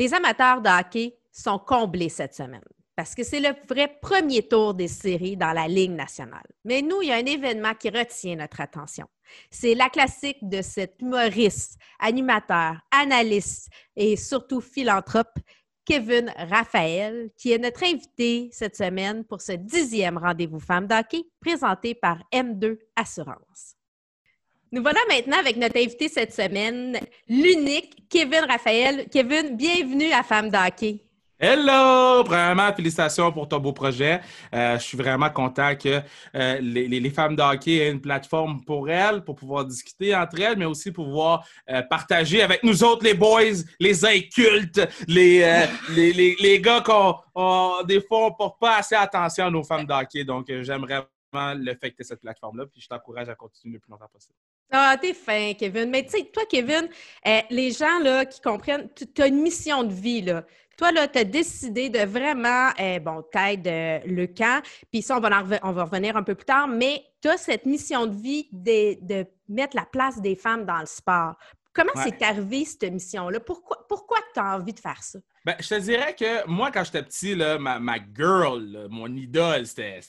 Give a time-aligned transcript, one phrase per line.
[0.00, 2.64] Les amateurs de hockey sont comblés cette semaine
[2.96, 6.46] parce que c'est le vrai premier tour des séries dans la Ligue nationale.
[6.64, 9.06] Mais nous, il y a un événement qui retient notre attention.
[9.50, 15.38] C'est la classique de cet humoriste, animateur, analyste et surtout philanthrope,
[15.84, 21.94] Kevin Raphaël, qui est notre invité cette semaine pour ce dixième rendez-vous Femmes d'hockey présenté
[21.94, 23.76] par M2 Assurance.
[24.72, 26.96] Nous voilà maintenant avec notre invité cette semaine,
[27.28, 29.08] l'unique Kevin Raphaël.
[29.10, 31.00] Kevin, bienvenue à Femmes d'hockey.
[31.40, 32.22] Hello!
[32.22, 34.20] Vraiment, félicitations pour ton beau projet.
[34.54, 36.00] Euh, je suis vraiment content que
[36.36, 40.56] euh, les, femmes de hockey aient une plateforme pour elles, pour pouvoir discuter entre elles,
[40.56, 46.60] mais aussi pour pouvoir euh, partager avec nous autres, les boys, les incultes, les, les,
[46.60, 50.22] gars qu'on, des fois, on porte pas assez attention à nos femmes de hockey.
[50.22, 53.80] Donc, j'aimerais vraiment le fait que tu cette plateforme-là, puis je t'encourage à continuer le
[53.80, 54.36] plus longtemps possible.
[54.70, 55.90] Ah, t'es fin, Kevin.
[55.90, 56.88] Mais tu sais, toi, Kevin,
[57.26, 60.22] euh, les gens là, qui comprennent, tu as une mission de vie.
[60.22, 60.44] Là.
[60.76, 65.16] Toi, là, tu as décidé de vraiment, euh, bon, t'aides euh, le camp, puis ça,
[65.16, 68.14] on va, on va revenir un peu plus tard, mais tu as cette mission de
[68.14, 71.34] vie de, mettre la place des femmes dans le sport.
[71.72, 73.40] Comment c'est arrivé, cette mission-là?
[73.40, 75.18] Pourquoi, pourquoi tu as envie de faire ça?
[75.44, 79.66] Ben, je te dirais que moi, quand j'étais petit, là, ma, ma girl, mon idole,
[79.66, 80.00] c'était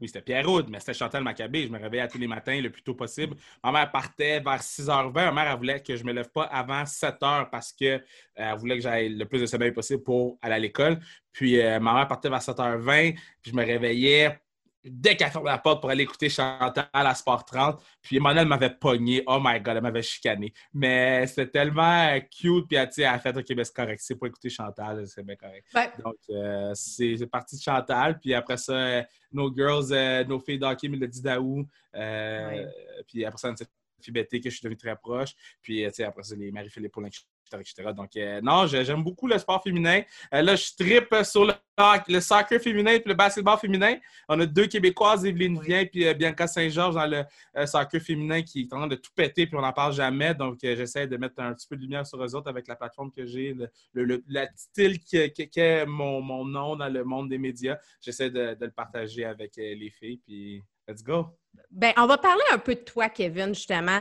[0.00, 1.66] oui, c'était Pierre Roud, mais c'était Chantal Maccabé.
[1.66, 3.34] Je me réveillais tous les matins le plus tôt possible.
[3.64, 5.12] Ma mère partait vers 6h20.
[5.12, 8.04] Ma mère, elle voulait que je ne me lève pas avant 7h parce qu'elle
[8.38, 10.98] euh, voulait que j'aille le plus de sommeil possible pour aller à l'école.
[11.32, 14.38] Puis euh, ma mère partait vers 7h20, puis je me réveillais
[14.86, 17.82] dès qu'elle fermait la porte pour aller écouter Chantal à Sport 30.
[18.02, 19.22] Puis Emmanuel m'avait pogné.
[19.26, 20.52] Oh my God, elle m'avait chicané.
[20.72, 22.68] Mais c'était tellement cute.
[22.68, 24.00] Puis elle a fait OK, ben c'est correct.
[24.02, 25.66] C'est pour écouter Chantal, c'est bien correct.
[26.02, 28.18] Donc, euh, c'est parti de Chantal.
[28.18, 31.66] Puis après ça, nos girls, euh, nos filles d'hockey, Mélodie Daou.
[31.94, 32.66] Euh,
[33.06, 33.54] puis après ça,
[34.00, 35.34] Fibetté, que je suis devenu très proche.
[35.62, 37.08] Puis, après ça, les Marie-Philippe Paulin,
[37.54, 37.92] etc.
[37.94, 40.02] Donc, euh, non, j'aime beaucoup le sport féminin.
[40.34, 43.96] Euh, là, je tripe sur le, soccer féminin et le basketball féminin.
[44.28, 48.62] On a deux Québécoises, Evelyne Vien et euh, Bianca Saint-Georges dans le soccer féminin qui
[48.62, 50.34] est en train de tout péter puis on n'en parle jamais.
[50.34, 53.12] Donc, j'essaie de mettre un petit peu de lumière sur eux autres avec la plateforme
[53.12, 53.54] que j'ai,
[53.92, 57.76] le, style qu'est mon, mon nom dans le monde des médias.
[58.00, 60.20] J'essaie de, le partager avec les filles.
[60.26, 61.36] Puis, let's go!
[61.70, 64.00] Ben, on va parler un peu de toi, Kevin, justement.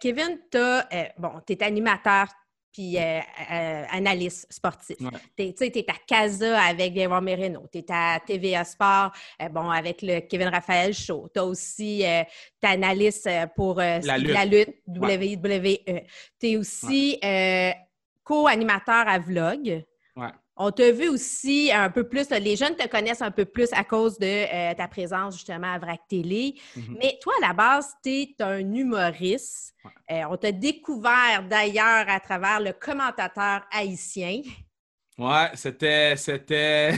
[0.00, 0.58] Kevin, tu
[1.18, 2.26] bon, es animateur,
[2.72, 3.20] puis euh,
[3.50, 4.96] euh, analyste sportif.
[5.36, 10.02] Tu es, à Casa avec Guillaume Merino, tu es à TVA Sport euh, bon, avec
[10.02, 11.28] le Kevin Raphaël Show.
[11.32, 12.04] Tu as aussi
[12.60, 15.78] ta analyste pour la lutte, WWE.
[16.38, 17.18] Tu es aussi
[18.24, 19.84] co-animateur à Vlog.
[20.62, 23.82] On t'a vu aussi un peu plus, les jeunes te connaissent un peu plus à
[23.82, 26.54] cause de euh, ta présence justement à VRAC Télé.
[26.76, 26.96] Mm-hmm.
[27.00, 29.74] Mais toi, à la base, tu es un humoriste.
[30.10, 34.42] Euh, on t'a découvert d'ailleurs à travers le commentateur haïtien.
[35.16, 36.14] Ouais, c'était.
[36.16, 36.92] c'était...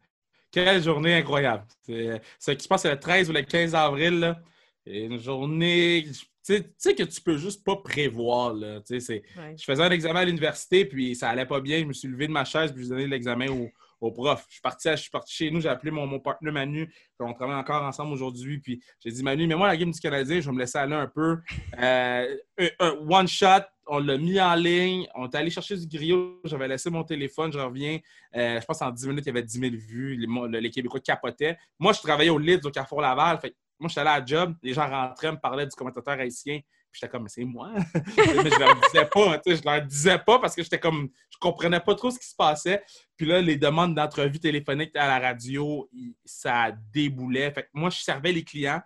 [0.50, 1.64] Quelle journée incroyable.
[1.86, 4.20] Ce qui se passe le 13 ou le 15 avril.
[4.20, 4.38] Là.
[4.84, 6.06] Une journée,
[6.46, 8.54] tu sais que tu peux juste pas prévoir.
[8.54, 11.80] Là, Je faisais un examen à l'université, puis ça allait pas bien.
[11.80, 13.68] Je me suis levé de ma chaise, puis j'ai donné l'examen au,
[14.00, 14.44] au, prof.
[14.48, 17.32] Je suis, parti, je suis parti chez nous, j'ai appelé mon, mon partenaire Manu, on
[17.32, 20.46] travaille encore ensemble aujourd'hui, puis j'ai dit Manu, mais moi, la game du Canadien, je
[20.46, 21.38] vais me laisser aller un peu.
[21.80, 22.36] Euh,
[22.78, 26.68] un, one shot, on l'a mis en ligne, on est allé chercher du griot, j'avais
[26.68, 27.98] laissé mon téléphone, je reviens.
[28.36, 31.00] Euh, je pense en 10 minutes, il y avait 10 000 vues, les, les Québécois
[31.00, 31.56] capotaient.
[31.78, 34.54] Moi, je travaillais au Lids au Carrefour Laval, fait moi, j'étais allé à la job,
[34.62, 36.60] les gens rentraient, me parlaient du commentateur haïtien.
[36.90, 37.72] Puis j'étais comme, mais c'est moi.
[37.94, 41.80] mais je leur disais pas, je leur disais pas parce que j'étais comme, je comprenais
[41.80, 42.82] pas trop ce qui se passait.
[43.16, 45.88] Puis là, les demandes d'entrevue téléphonique à la radio,
[46.24, 47.50] ça déboulait.
[47.50, 48.80] Fait que moi, je servais les clients.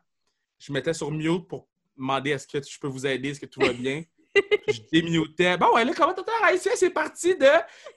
[0.59, 3.61] Je mettais sur mute pour demander est-ce que je peux vous aider, est-ce que tout
[3.61, 4.03] va bien?
[4.69, 5.57] Je démutais.
[5.57, 7.47] Bon, ouais, le commentateur haïtien, c'est parti de.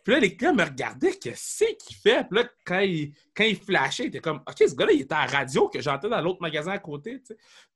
[0.04, 2.26] Puis là, les gars me regardaient, qu'est-ce qu'il fait?
[2.30, 5.14] Puis là, quand il, quand il flashait, il était comme, OK, ce gars-là, il était
[5.14, 7.22] à la radio que j'entends dans l'autre magasin à côté.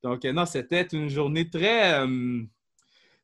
[0.02, 2.42] Donc, euh, non, c'était une journée très, euh,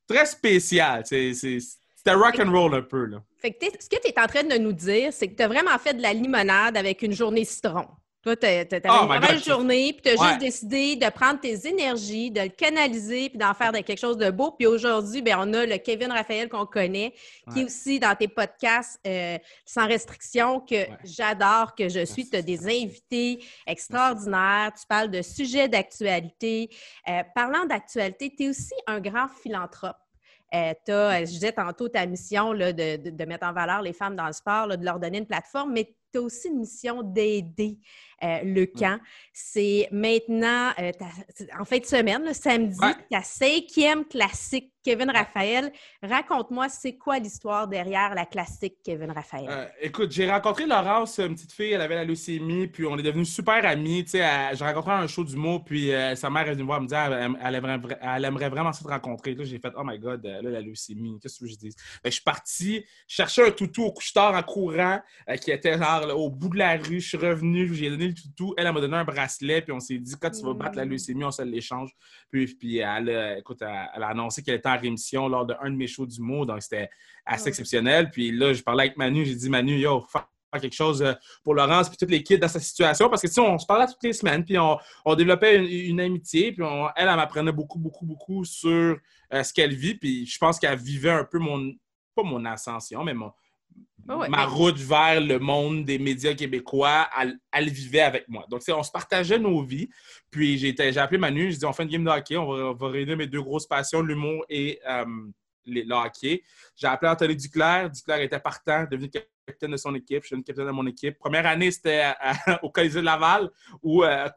[0.07, 1.05] très spéciale.
[1.07, 3.07] C'était rock un peu.
[3.07, 3.23] Là.
[3.39, 5.49] Fait que ce que tu es en train de nous dire, c'est que tu as
[5.49, 7.87] vraiment fait de la limonade avec une journée citron.
[8.25, 11.69] Toi, tu as, oh une belle journée, puis tu as juste décidé de prendre tes
[11.69, 14.53] énergies, de le canaliser, puis d'en faire quelque chose de beau.
[14.53, 17.13] Puis aujourd'hui, ben, on a le Kevin Raphaël qu'on connaît,
[17.53, 19.37] qui est aussi dans tes podcasts euh,
[19.67, 22.27] sans restriction, que j'adore, que je suis.
[22.27, 24.73] Tu as des invités extraordinaires.
[24.75, 26.71] Tu parles de sujets d'actualité.
[27.07, 29.99] Euh, parlant d'actualité, tu es aussi un grand philanthrope.
[30.55, 34.17] Euh, as, je disais tantôt ta mission là, de, de, mettre en valeur les femmes
[34.17, 37.77] dans le sport, de leur donner une plateforme, mais tu as aussi une mission d'aider
[38.23, 38.99] euh, le camp.
[39.33, 40.93] C'est maintenant, euh,
[41.59, 42.79] en fin de semaine, le samedi,
[43.11, 45.73] ta cinquième classique Kevin Raphaël.
[46.03, 49.47] Raconte-moi, c'est quoi l'histoire derrière la classique Kevin Raphaël?
[49.49, 53.03] Euh, écoute, j'ai rencontré Laurence, une petite fille, elle avait la leucémie, puis on est
[53.03, 54.05] devenus super amis.
[54.13, 54.23] J'ai
[54.61, 56.99] rencontré un show du mot, puis euh, sa mère est venue me voir me dire
[56.99, 59.35] elle, aimerait, elle aimerait, vraiment se rencontrer.
[59.35, 61.75] Là, j'ai fait, oh my god, là, la leucémie, qu'est-ce que je dis?
[62.05, 65.01] je suis parti chercher un toutou au couche-tard en courant,
[65.41, 67.01] qui était genre au bout de la rue.
[67.01, 68.55] Je suis revenu, j'ai donné le toutou.
[68.57, 70.91] Elle, m'a donné un bracelet, puis on s'est dit, quand tu vas battre la mm.
[70.91, 71.91] leucémie, on se l'échange.
[72.31, 75.87] Puis, puis elle, écoute, elle, a annoncé qu'elle était en rémission lors d'un de, mes
[75.87, 76.91] shows d'humour, donc c'était
[77.25, 78.11] assez exceptionnel.
[78.11, 80.29] Puis là, je parlais avec Manu, j'ai dit, Manu, yo, faire
[80.61, 81.13] quelque chose euh,
[81.43, 83.67] pour Laurence puis toutes les kids dans sa situation parce que tu sais, on se
[83.67, 88.07] parlait toutes les semaines puis on, développait une, amitié puis elle, elle, m'apprenait beaucoup, beaucoup,
[88.07, 88.99] beaucoup sur
[89.33, 91.73] euh, ce qu'elle vit puis je pense qu'elle vivait un peu mon,
[92.15, 93.33] pas mon ascension, mais mon,
[94.07, 97.09] ma route vers le monde des médias québécois,
[97.53, 98.45] elle, vivait avec moi.
[98.51, 99.89] Donc, on se partageait nos vies.
[100.31, 103.17] Puis, j'ai appelé Manu, j'ai dit, on fait une game de hockey, on va, réunir
[103.17, 105.05] mes deux grosses passions, l'humour et euh,
[105.67, 106.43] le hockey.
[106.77, 107.91] J'ai appelé Anthony Duclair.
[107.91, 110.23] Duclair était partant, devenu capitaine de son équipe.
[110.23, 111.19] Je suis capitaine de mon équipe.
[111.19, 112.13] Première année, c'était
[112.63, 113.51] au Colisée de Laval
[113.83, 114.29] ou euh,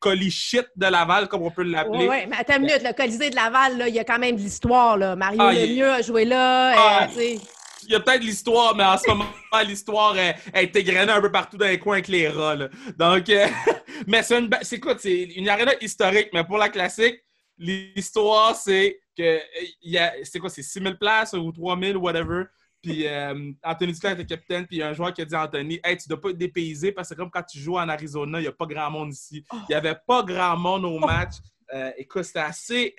[0.00, 2.08] Colichit de Laval, comme on peut l'appeler.
[2.08, 2.82] Oui, mais attends une minute.
[2.82, 4.98] Le Colisée de Laval, il y a quand même de l'histoire.
[5.16, 6.72] Mario ah, Lemieux a joué là.
[6.76, 7.36] Ah, euh,
[7.84, 9.26] il y a peut-être l'histoire, mais en ce moment,
[9.66, 12.56] l'histoire est, est égrenée un peu partout dans les coins avec les rats.
[12.96, 13.46] Donc, euh,
[14.06, 14.96] mais c'est une, c'est quoi?
[14.98, 17.22] C'est une arena historique, mais pour la classique,
[17.58, 19.40] l'histoire, c'est que
[19.82, 20.50] il y a, c'est quoi?
[20.50, 22.44] C'est 6000 places ou 3000 ou whatever.
[22.82, 25.34] Puis euh, Anthony Duclair était capitaine, puis il y a un joueur qui a dit
[25.34, 27.88] à Anthony Hey, tu dois pas être dépaysé parce que comme quand tu joues en
[27.88, 29.44] Arizona, il n'y a pas grand monde ici.
[29.52, 31.34] Il n'y avait pas grand monde au match.
[31.72, 32.94] Euh, écoute, c'était assez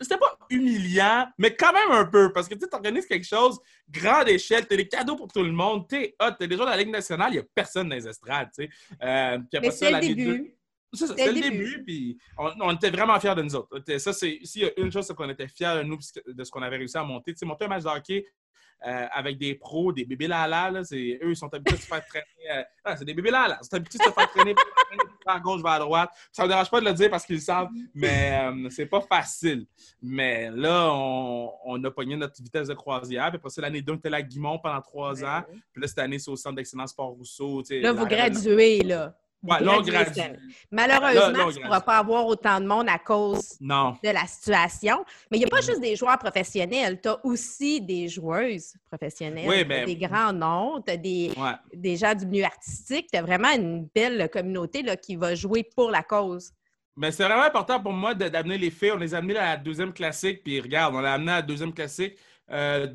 [0.00, 3.58] c'était pas humiliant, mais quand même un peu, parce que tu organises quelque chose,
[3.88, 6.76] grande échelle, t'as des cadeaux pour tout le monde, t'es hot, t'es déjà dans la
[6.76, 8.70] Ligue nationale, il n'y a personne dans les estrades, tu sais.
[9.02, 10.54] Euh, mais c'est le début.
[10.92, 13.82] C'est le début, puis on, était vraiment fiers de nous autres.
[13.98, 16.50] Ça, c'est, s'il y a une chose, c'est qu'on était fiers de nous, de ce
[16.50, 17.32] qu'on avait réussi à monter.
[17.32, 18.24] Tu sais, monter un match de hockey,
[18.86, 20.70] euh, avec des pros, des bébés là là.
[20.70, 22.26] eux, ils sont habitués de se faire traîner.
[22.52, 24.54] Euh, ah, c'est des bébés là Ils sont habitués de se faire traîner
[25.26, 26.10] à gauche vers droite.
[26.30, 28.84] Ça ne me dérange pas de le dire parce qu'ils le savent, mais euh, c'est
[28.84, 29.66] pas facile.
[30.02, 33.28] Mais là, on, a pogné notre vitesse de croisière.
[33.28, 35.42] Puis après ça, l'année 2, on était à Guimont pendant trois ans.
[35.72, 37.62] Puis là, cette année, c'est au Centre d'excellence Port-Rousseau.
[37.70, 39.14] Là, vous graduez, là.
[40.70, 45.04] Malheureusement, tu ne pourras pas avoir autant de monde à cause de la situation.
[45.30, 49.48] Mais il n'y a pas juste des joueurs professionnels, tu as aussi des joueuses professionnelles,
[49.48, 53.50] oui, ben des grands noms, tu as des, gens du milieu artistique, tu as vraiment
[53.54, 56.52] une belle communauté là, qui va jouer pour la cause.
[56.96, 58.92] Mais c'est vraiment important pour moi d'amener les filles.
[58.92, 61.42] On les a amenées à la deuxième classique, puis regarde, on l'a amené à la
[61.42, 62.16] deuxième classique.
[62.50, 62.86] Euh,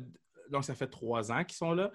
[0.50, 1.90] donc, ça fait trois ans qu'ils sont là.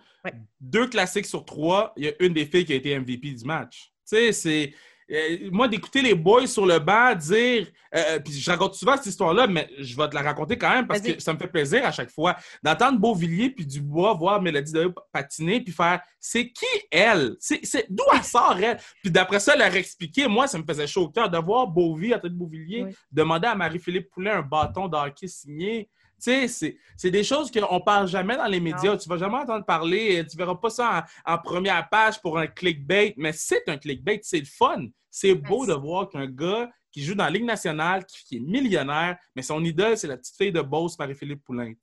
[0.60, 3.44] Deux classiques sur trois, il y a une des filles qui a été MVP du
[3.44, 3.92] match.
[4.08, 4.74] Tu sais, c'est.
[5.12, 7.68] Euh, moi, d'écouter les boys sur le banc dire.
[7.96, 10.70] Euh, euh, puis je raconte souvent cette histoire-là, mais je vais te la raconter quand
[10.70, 14.42] même parce que ça me fait plaisir à chaque fois d'entendre Beauvillier puis Dubois voir
[14.42, 17.38] Mélodie de patiner puis faire c'est qui elle?
[17.40, 18.80] C'est D'où elle sort elle?
[19.02, 22.20] Puis d'après ça, leur expliquer, moi, ça me faisait chaud au cœur de voir Beauville,
[22.22, 25.90] de Beauvillier, demander à Marie-Philippe Poulin un bâton d'hockey signé.
[26.22, 28.98] Tu sais, c'est des choses qu'on ne parle jamais dans les médias.
[28.98, 30.26] Tu ne vas jamais entendre parler.
[30.30, 34.20] Tu ne verras pas ça en, première page pour un clickbait, mais c'est un clickbait.
[34.24, 34.88] C'est le fun.
[35.12, 39.18] C'est beau de voir qu'un gars qui joue dans la Ligue nationale, qui, est millionnaire,
[39.36, 41.74] mais son idole, c'est la petite fille de Beauce, Marie-Philippe Poulain.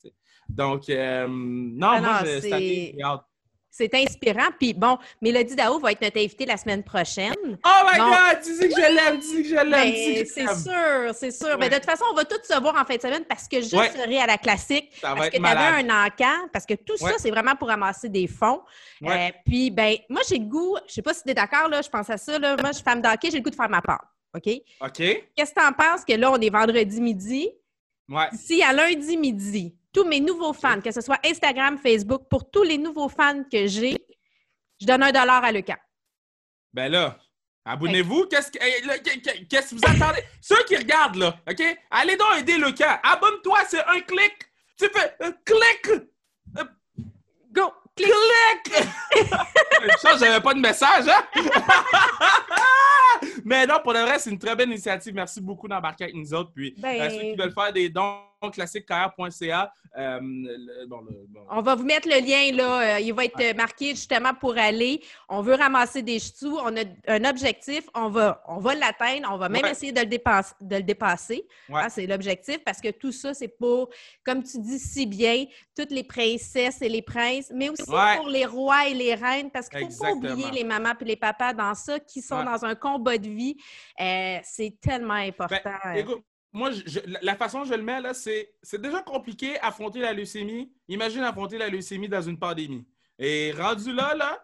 [0.48, 2.94] Donc, euh, non, ah moi, c'est
[3.72, 4.50] c'est inspirant.
[4.60, 7.34] Puis bon, Mélodie Dao va être notre invitée la semaine prochaine.
[7.64, 8.42] Oh my God!
[8.44, 10.26] Tu dis que je l'aime, tu dis que je l'aime.
[10.26, 11.58] C'est sûr, c'est sûr.
[11.58, 13.62] Mais de toute façon, on va tous se voir en fin de semaine parce que
[13.62, 14.90] je serai à la classique.
[15.00, 16.48] Ça parce que tu avais un encan.
[16.52, 18.60] Parce que tout ça, c'est vraiment pour ramasser des fonds.
[19.04, 21.80] Euh, puis, ben, moi, j'ai le goût, je sais pas si tu es d'accord, là,
[21.82, 22.38] je pense à ça.
[22.38, 24.04] Là, moi, je suis femme d'hockey, j'ai le goût de faire ma part.
[24.34, 24.48] OK?
[24.80, 24.96] OK.
[24.96, 27.50] Qu'est-ce que tu en penses que là, on est vendredi midi?
[28.08, 28.28] Ouais.
[28.34, 32.62] Si à lundi midi, tous mes nouveaux fans, que ce soit Instagram, Facebook, pour tous
[32.62, 33.96] les nouveaux fans que j'ai,
[34.80, 35.76] je donne un dollar à Lecan.
[36.72, 37.18] Ben là,
[37.64, 38.26] abonnez-vous.
[38.26, 40.22] Qu'est-ce que vous attendez?
[40.40, 41.62] Ceux qui regardent, là, OK?
[41.90, 42.98] Allez donc aider Lecan.
[43.02, 44.32] Abonne-toi, c'est un clic.
[44.78, 46.08] Tu fais un clic.
[47.52, 47.72] Go!
[47.94, 48.08] Clic!
[48.64, 48.88] clic!
[49.82, 51.26] Je j'avais pas de message, hein?
[53.44, 55.14] Mais non, pour le vrai, c'est une très belle initiative.
[55.14, 56.52] Merci beaucoup d'embarquer avec nous autres.
[56.54, 57.10] Puis, ben...
[57.10, 58.20] ceux qui veulent faire des dons,
[58.50, 59.72] classiquecar.ca.
[59.98, 60.20] Euh,
[61.50, 62.96] On va vous mettre le lien là.
[62.96, 65.02] Euh, il va être marqué justement pour aller.
[65.28, 66.56] On veut ramasser des sous.
[66.64, 67.84] On a un objectif.
[67.94, 69.28] On va, on va l'atteindre.
[69.30, 70.54] On va même essayer de le, dépasser.
[70.60, 71.46] De le dépasser.
[71.72, 73.90] Ah, c'est l'objectif parce que tout ça, c'est pour,
[74.24, 75.44] comme tu dis si bien,
[75.76, 79.68] toutes les princesses et les princes, mais aussi pour les rois et les reines parce
[79.68, 82.64] qu'il ne faut pas oublier les mamans et les papas dans ça qui sont dans
[82.64, 83.56] un combat de vie.
[84.00, 85.70] Euh, c'est tellement ben, important.
[86.52, 86.70] Moi,
[87.22, 90.70] la façon dont je le mets, là, c'est déjà compliqué affronter la leucémie.
[90.88, 92.86] Imagine affronter la leucémie dans une pandémie.
[93.18, 94.42] Et rendu là, là,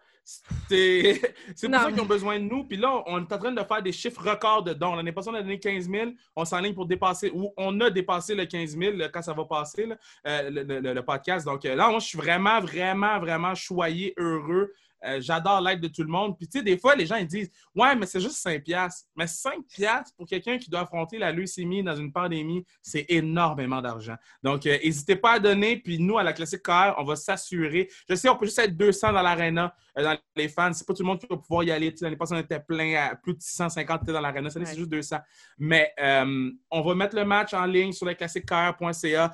[0.68, 1.20] c'est
[1.62, 2.64] pour ça qu'ils ont besoin de nous.
[2.64, 4.94] Puis là, on est en train de faire des chiffres records de dons.
[4.94, 6.10] L'année passée, on a donné 15 000.
[6.36, 9.88] On s'enligne pour dépasser, ou on a dépassé le 15 000 quand ça va passer,
[10.26, 11.46] euh, le, podcast.
[11.46, 14.72] Donc euh, là, moi, je suis vraiment, vraiment, vraiment choyé, heureux
[15.04, 16.36] euh, j'adore l'aide de tout le monde.
[16.36, 19.06] Puis, tu sais, des fois, les gens ils disent Ouais, mais c'est juste 5 piastres.
[19.16, 23.80] Mais 5 piastres pour quelqu'un qui doit affronter la leucémie dans une pandémie, c'est énormément
[23.80, 24.16] d'argent.
[24.42, 25.76] Donc, euh, n'hésitez pas à donner.
[25.76, 27.88] Puis, nous, à la Classique KR, on va s'assurer.
[28.08, 30.72] Je sais, on peut juste être 200 dans l'aréna, euh, dans les fans.
[30.72, 31.94] C'est pas tout le monde qui va pouvoir y aller.
[32.00, 34.50] L'année passée, on était plein à plus de 650 dans l'aréna.
[34.50, 35.18] Ça, c'est juste 200.
[35.58, 35.92] Mais
[36.70, 39.24] on va mettre le match en ligne sur lesclassiquescar.ca.
[39.24, 39.28] Euh,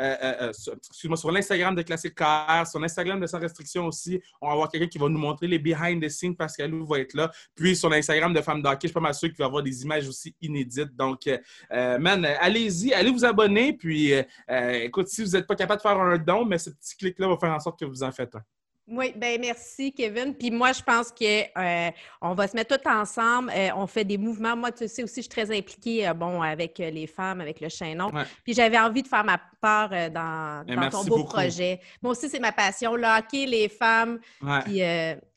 [0.00, 0.52] euh, euh,
[0.88, 4.20] excuse-moi, sur l'Instagram de Classique KR, sur l'Instagram de Sans Restriction aussi.
[4.40, 6.98] On va avoir quelqu'un qui va nous montrer les behind the scenes parce qu'elle va
[7.00, 7.30] être là.
[7.54, 9.62] Puis sur l'Instagram de Femmes d'Hockey, je suis pas mal sûr qu'il va y avoir
[9.62, 10.94] des images aussi inédites.
[10.96, 11.28] Donc,
[11.70, 13.72] man, allez-y, allez vous abonner.
[13.72, 14.12] Puis,
[14.48, 17.36] écoute, si vous n'êtes pas capable de faire un don, mais ce petit clic-là va
[17.36, 18.42] faire en sorte que vous en faites un.
[18.90, 20.34] Oui, ben merci, Kevin.
[20.34, 23.52] Puis moi, je pense qu'on euh, va se mettre tout ensemble.
[23.54, 24.56] Euh, on fait des mouvements.
[24.56, 27.68] Moi, tu sais aussi, je suis très impliquée euh, bon, avec les femmes, avec le
[27.68, 28.10] chaînon.
[28.42, 31.80] Puis j'avais envie de faire ma part dans, dans ton beau projet.
[32.02, 34.18] Moi aussi, c'est ma passion, le hockey, les femmes,
[34.64, 34.80] puis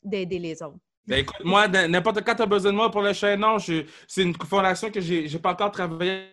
[0.02, 0.78] d'aider les autres.
[1.06, 4.34] Ben écoute, moi, n'importe quand tu as besoin de moi pour le chaînon, c'est une
[4.34, 6.30] fondation que j'ai n'ai pas encore travaillé.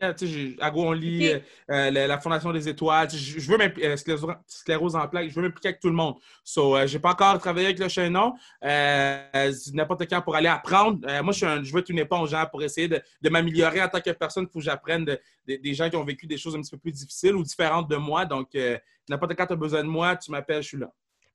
[0.61, 1.29] À Go, on lit
[1.69, 3.09] euh, la, Fondation des étoiles.
[3.09, 6.15] Je, veux m'impliquer, euh, sclérose en plaques, je veux m'impliquer avec tout le monde.
[6.45, 8.33] So, euh, j'ai pas encore travaillé avec le chaînon.
[8.63, 10.99] n'importe quand pour aller apprendre.
[11.21, 13.99] moi, je, un, je veux être une éponge hein, pour essayer de, m'améliorer en tant
[13.99, 14.45] que personne.
[14.45, 16.93] Il faut que j'apprenne des gens qui ont vécu des choses un petit peu plus
[16.93, 18.23] difficiles ou différentes de moi.
[18.23, 18.55] Donc,
[19.09, 20.89] n'importe quand tu as besoin de moi, tu m'appelles, je suis là.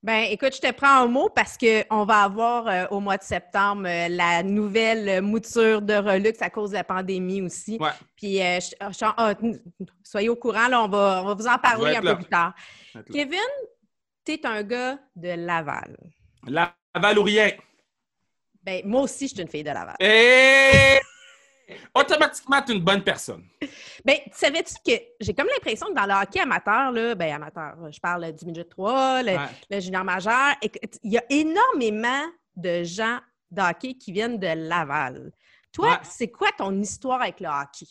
[0.07, 3.25] Ben, écoute, je te prends un mot parce qu'on va avoir euh, au mois de
[3.25, 7.77] septembre euh, la nouvelle mouture de Relux à cause de la pandémie aussi.
[8.15, 9.35] Puis, euh, ah,
[10.05, 12.55] soyez au courant, là, on va, on va vous en parler un peu plus tard.
[13.13, 13.41] Kevin,
[14.25, 15.97] tu es un gars de Laval.
[16.47, 17.51] Laval ou rien?
[18.63, 19.97] Ben, moi aussi, je suis une fille de Laval.
[19.99, 21.01] Et...
[21.95, 23.45] Automatiquement, tu es une bonne personne.
[24.05, 28.01] Bien, savais-tu que j'ai comme l'impression que dans le hockey amateur, là, ben amateur, je
[28.01, 30.55] parle du midget 3, le, junior majeur,
[31.03, 33.19] il y a énormément de gens
[33.51, 35.33] de hockey qui viennent de Laval.
[35.73, 37.87] Toi, c'est quoi ton histoire avec le hockey?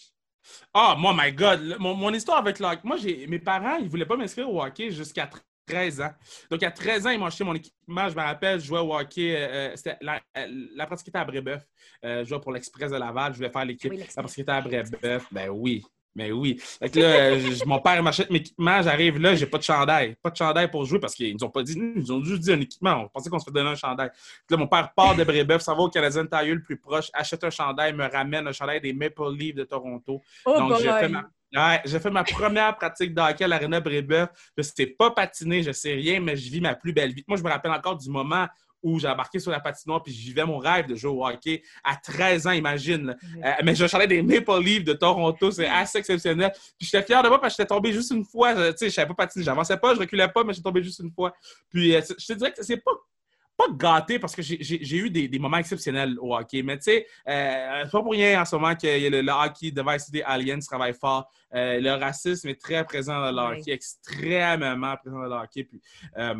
[0.74, 1.77] Ah, moi, my God!
[1.79, 2.82] Mon, histoire avec le hockey.
[2.84, 5.29] Moi, mes parents, ils ne voulaient pas m'inscrire au hockey jusqu'à
[5.66, 6.12] 13 ans.
[6.50, 8.10] Donc, à 13 ans, ils m'ont acheté mon équipement.
[8.10, 9.36] Je me rappelle, je jouais au hockey.
[9.36, 11.64] Euh, euh, c'était la, euh, la pratique était à Brébeuf.
[12.04, 13.34] je jouais pour l'Express de Laval.
[13.34, 13.92] Je voulais faire l'équipe.
[13.92, 15.28] la pratique était à Brébeuf.
[15.32, 15.84] Ben oui.
[16.16, 16.58] Ben oui.
[16.60, 20.16] Fait là, mon père m'achète mes équipements, j'arrive là, j'ai pas de chandail.
[20.22, 22.54] Pas de chandail pour jouer parce qu'ils nous ont pas dit, ils ont juste dit
[22.54, 23.04] un équipement.
[23.06, 24.10] On pensait qu'on se fait donner un chandail.
[24.50, 27.44] là, mon père part de Brébeuf, ça va au Canadien Tire le plus proche, achète
[27.44, 30.22] un chandail, me ramène un chandail des Maple Leafs de Toronto.
[30.46, 31.26] Oh Donc, j'ai fait ma
[31.86, 34.30] j'ai fait ma première pratique de hockey à l'Arena Brébeuf.
[34.58, 37.24] Je sais pas patiner, je ne sais rien, mais je vis ma plus belle vie.
[37.28, 38.48] Moi, je me rappelle encore du moment
[38.86, 41.63] où j'ai embarqué sur la patinoire puis je vivais mon rêve de jouer au hockey
[41.84, 43.15] à 13 ans, imagine.
[43.44, 46.51] Euh, mais je chantais des Maple Leafs de Toronto, c'est assez exceptionnel.
[46.77, 48.54] Puis j'étais fier de moi parce que j'étais tombé juste une fois.
[48.54, 51.00] Tu sais, je savais pas patiner, j'avançais pas, je reculais pas, mais j'étais tombé juste
[51.00, 51.34] une fois.
[51.70, 52.92] Puis euh, je te dirais que c'est pas
[53.58, 57.84] pas gâté parce que j'ai eu des, moments exceptionnels au hockey, mais tu sais, euh,
[57.86, 61.32] c'est pas pour rien en ce moment que le, le hockey Diversity Alliance travaille fort.
[61.54, 65.63] Euh, le racisme est très présent dans le hockey, extrêmement présent dans le hockey.
[65.63, 65.82] Puis,
[66.18, 66.34] euh,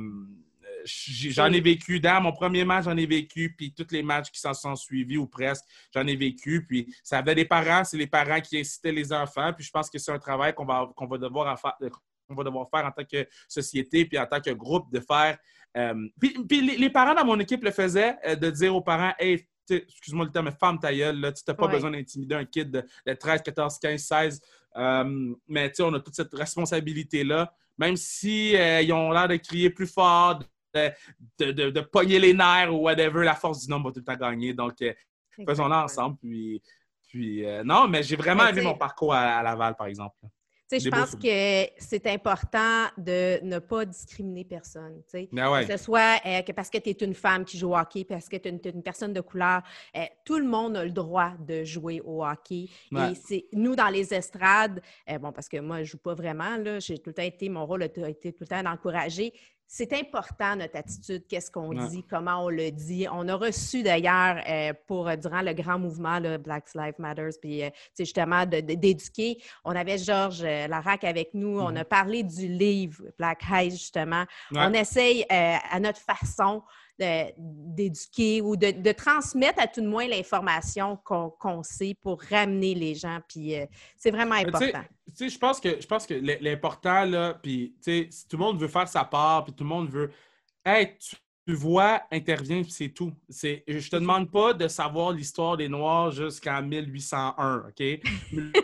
[0.86, 4.40] j'en ai vécu dans mon premier match, j'en ai vécu, puis tous les matchs qui
[4.40, 6.66] s'en sont suivis ou presque, j'en ai vécu.
[6.66, 9.52] Puis ça avait des parents, c'est les parents qui incitaient les enfants.
[9.54, 11.76] Puis je pense que c'est un travail qu'on va, qu'on va devoir faire
[12.30, 15.38] va devoir faire en tant que société puis en tant que groupe de faire
[15.78, 19.46] euh, puis, les, parents dans mon équipe le faisaient, euh, de dire aux parents Hey,
[19.70, 22.72] excuse-moi le terme, mais femme ta gueule, là, tu n'as pas besoin d'intimider un kid
[22.72, 24.42] de, 13, 14, 15, 16.
[25.48, 27.54] mais on a toute cette responsabilité-là.
[27.78, 30.40] Même si euh, ils ont l'air de crier plus fort,
[31.40, 34.16] de, de, pogner les nerfs ou whatever, la force du nombre va tout le temps
[34.16, 34.54] gagner.
[34.54, 34.76] Donc,
[35.48, 36.18] faisons-le ensemble.
[36.18, 36.62] Puis,
[37.08, 40.16] puis non, mais j'ai vraiment aimé mon parcours à Laval, par exemple
[40.72, 45.02] je pense que c'est important de ne pas discriminer personne.
[45.12, 48.04] Que ce soit euh, que parce que tu es une femme qui joue au hockey,
[48.04, 49.62] parce que tu es une, personne de couleur,
[49.96, 52.68] euh, tout le monde a le droit de jouer au hockey.
[52.92, 56.14] Et c'est nous, dans les estrades, euh, bon, parce que moi, je ne joue pas
[56.14, 59.34] vraiment, j'ai tout le temps été, mon rôle a été tout le temps d'encourager
[59.68, 63.08] c'est important notre attitude, qu'est-ce qu'on dit, comment on le dit.
[63.12, 67.64] On a reçu d'ailleurs euh, pour euh, durant le grand mouvement Black Lives Matter, puis
[67.64, 69.42] euh, justement d'éduquer.
[69.64, 71.60] On avait Georges Larac avec nous.
[71.60, 71.78] On mm-hmm.
[71.78, 74.26] a parlé du livre Black Eyes justement.
[74.54, 76.62] On essaye à notre façon
[76.98, 83.20] d'éduquer ou de, transmettre à tout de moins l'information qu'on sait pour ramener les gens.
[83.28, 83.66] Puis euh,
[83.98, 84.82] c'est vraiment important.
[85.08, 88.60] Tu sais, je pense que, je pense que l'important, là, puis si tout le monde
[88.60, 90.12] veut faire sa part, puis tout le monde veut.
[90.66, 93.14] Hey, tu, vois, interviens, puis c'est tout.
[93.30, 98.02] Je te demande pas de savoir l'histoire des Noirs jusqu'en 1801, OK?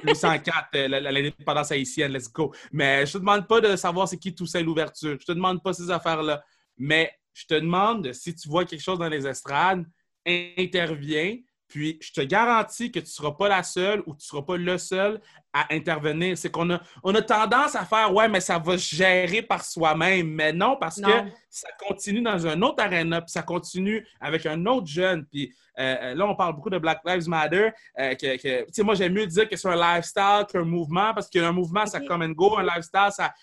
[0.04, 2.52] 1804, euh, l'indépendance haïtienne, let's go.
[2.72, 5.16] Mais je te demande pas de savoir c'est qui Toussaint l'ouverture.
[5.20, 6.42] Je te demande pas ces affaires-là.
[6.76, 9.86] Mais je te demande si tu vois quelque chose dans les estrades,
[10.26, 11.38] interviens.
[11.72, 14.42] Puis je te garantis que tu ne seras pas la seule ou tu ne seras
[14.42, 15.22] pas le seul
[15.54, 16.38] à intervenir.
[16.38, 19.64] C'est qu'on a, on a tendance à faire Ouais, mais ça va se gérer par
[19.64, 20.28] soi-même.
[20.28, 21.12] Mais non, parce que
[21.50, 25.26] ça continue dans un autre arena, puis ça continue avec un autre jeune.
[25.26, 27.70] Puis euh, euh, là, on parle beaucoup de Black Lives Matter.
[27.98, 31.86] Euh, que, moi, j'aime mieux dire que c'est un lifestyle qu'un mouvement, parce qu'un mouvement,
[31.86, 32.58] ça come and go.
[32.58, 33.34] Un lifestyle, ça,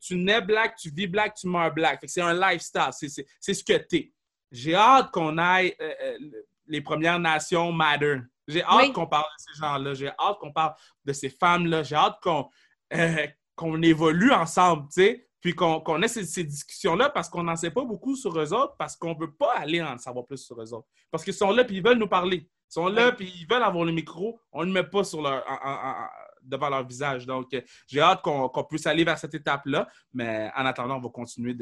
[0.00, 2.00] tu nais black, tu vis black, tu meurs black.
[2.06, 2.90] C'est un lifestyle.
[3.38, 4.12] C'est ce que tu es.
[4.50, 5.76] J'ai hâte qu'on aille
[6.66, 8.18] les Premières Nations matter.
[8.48, 9.94] J'ai hâte qu'on parle de ces gens-là.
[9.94, 11.82] J'ai hâte qu'on parle de ces femmes-là.
[11.82, 12.48] J'ai hâte qu'on
[13.54, 17.84] qu'on évolue ensemble, tu sais puis qu'on ait ces, discussions-là parce qu'on n'en sait pas
[17.84, 20.72] beaucoup sur eux autres, parce qu'on ne veut pas aller en savoir plus sur eux
[20.72, 20.86] autres.
[21.10, 22.48] Parce qu'ils sont là, puis ils veulent nous parler.
[22.48, 24.40] Ils sont là, puis ils veulent avoir le micro.
[24.52, 25.44] On ne le met pas sur leur,
[26.42, 27.26] devant leur visage.
[27.26, 29.88] Donc, euh, j'ai hâte qu'on puisse aller vers cette étape-là.
[30.12, 31.54] Mais en attendant, on va continuer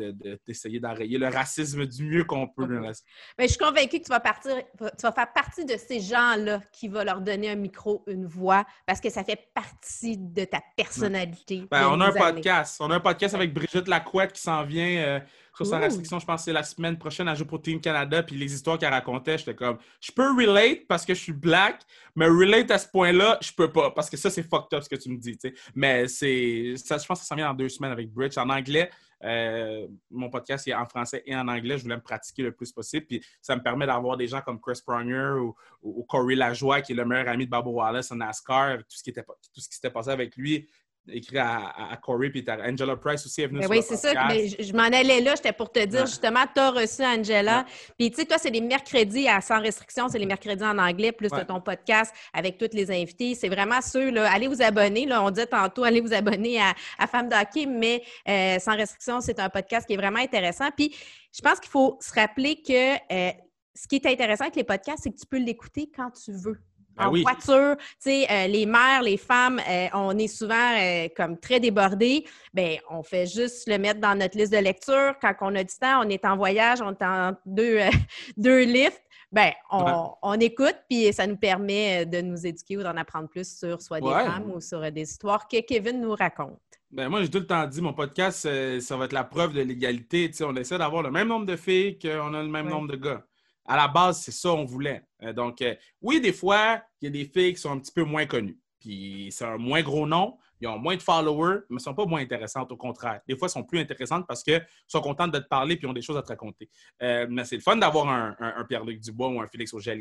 [0.47, 2.67] d'essayer d'enrayer le racisme du mieux qu'on peut.
[2.67, 6.61] Mais je suis convaincue que tu vas, partir, tu vas faire partie de ces gens-là
[6.73, 10.61] qui vont leur donner un micro, une voix, parce que ça fait partie de ta
[10.77, 11.65] personnalité.
[11.71, 12.77] Ben, on a un podcast.
[12.81, 14.97] On a un podcast avec Brigitte Lacouette qui s'en vient.
[14.99, 15.21] Euh,
[15.65, 18.23] sur sa restriction, je pense que c'est la semaine prochaine à jouer pour Team Canada.
[18.23, 21.83] Puis les histoires qu'elle racontait, j'étais comme, je peux relate parce que je suis black,
[22.17, 23.91] mais relate à ce point-là, je peux pas.
[23.91, 25.39] Parce que ça, c'est fucked up ce que tu me dis.
[25.75, 28.39] Mais c'est, ça, je pense que ça s'en vient dans deux semaines avec Bridge.
[28.39, 28.91] En anglais,
[29.23, 31.77] euh, mon podcast est en français et en anglais.
[31.77, 33.07] Je voulais me pratiquer le plus possible.
[33.07, 35.35] Puis ça me permet d'avoir des gens comme Chris Pronger
[35.83, 38.79] ou, Corey Lajoie, qui est le meilleur ami de Bobo Wallace en NASCAR.
[38.79, 40.69] Tout ce qui, était, tout ce qui s'était passé avec lui,
[41.13, 44.29] écrit à, Corey, puis Angela Price aussi est venue ben sur Oui, c'est ça.
[44.29, 47.65] Mais je, m'en allais là, j'étais pour te dire, justement, tu as reçu Angela.
[47.99, 51.13] Puis, tu sais, toi, c'est les mercredis à Sans restriction, c'est les mercredis en anglais,
[51.13, 53.35] plus de ton podcast avec tous les invités.
[53.35, 55.07] C'est vraiment ceux, là, allez vous abonner.
[55.07, 59.21] Là, on dit tantôt, allez vous abonner à, à Femmes d'Hockey, mais euh, Sans restriction,
[59.21, 60.71] c'est un podcast qui est vraiment intéressant.
[60.77, 60.95] Puis,
[61.33, 63.33] je pense qu'il faut se rappeler que euh,
[63.75, 66.59] ce qui est intéressant avec les podcasts, c'est que tu peux l'écouter quand tu veux.
[66.97, 67.77] Ben en voiture.
[67.79, 72.25] Tu sais, euh, les mères, les femmes, euh, on est souvent euh, comme très débordés.
[72.53, 75.15] Bien, on fait juste le mettre dans notre liste de lecture.
[75.21, 77.79] Quand on a du temps, on est en voyage, on est en deux,
[78.37, 79.03] deux lifts.
[79.33, 83.81] Bien, on, écoute, puis ça nous permet de nous éduquer ou d'en apprendre plus sur
[83.81, 86.59] soit des femmes ou sur des histoires que Kevin nous raconte.
[86.91, 88.49] Ben moi, j'ai tout le temps dit, mon podcast,
[88.81, 90.33] ça va être la preuve de l'égalité.
[90.41, 93.23] On essaie d'avoir le même nombre de filles qu'on a le même nombre de gars
[93.71, 95.01] à la base, c'est ça qu'on voulait.
[95.23, 97.93] Euh, donc, euh, oui, des fois, il y a des filles qui sont un petit
[97.93, 98.59] peu moins connues.
[98.81, 102.05] Puis c'est un moins gros nom, ils ont moins de followers, mais ne sont pas
[102.05, 103.21] moins intéressantes, au contraire.
[103.29, 105.93] Des fois, elles sont plus intéressantes parce qu'elles sont contentes de te parler et ont
[105.93, 106.69] des choses à te raconter.
[107.01, 109.95] Euh, mais c'est le fun d'avoir un, Pierre-Luc Dubois ou un Félix auger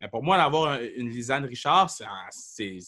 [0.00, 2.80] Mais pour moi, d'avoir une Lisanne Richard, c'est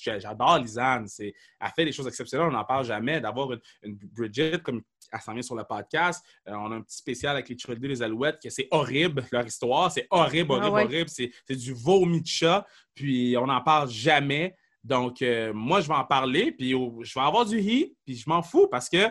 [0.00, 1.06] j'adore Lisanne.
[1.18, 1.32] Elle
[1.76, 3.20] fait des choses exceptionnelles, on n'en parle jamais.
[3.20, 3.50] D'avoir
[3.82, 6.24] une, Bridget comme elle s'en vient sur le podcast.
[6.48, 9.46] Euh, on a un petit spécial avec les et les Alouettes, que c'est horrible, leur
[9.46, 9.90] histoire.
[9.90, 11.10] C'est horrible, horrible, ah horrible.
[11.10, 12.66] C'est du vomi de chat.
[12.94, 14.54] Puis on n'en parle jamais.
[14.84, 18.28] Donc, euh, moi, je vais en parler, puis je vais avoir du hit, puis je
[18.28, 19.08] m'en fous parce que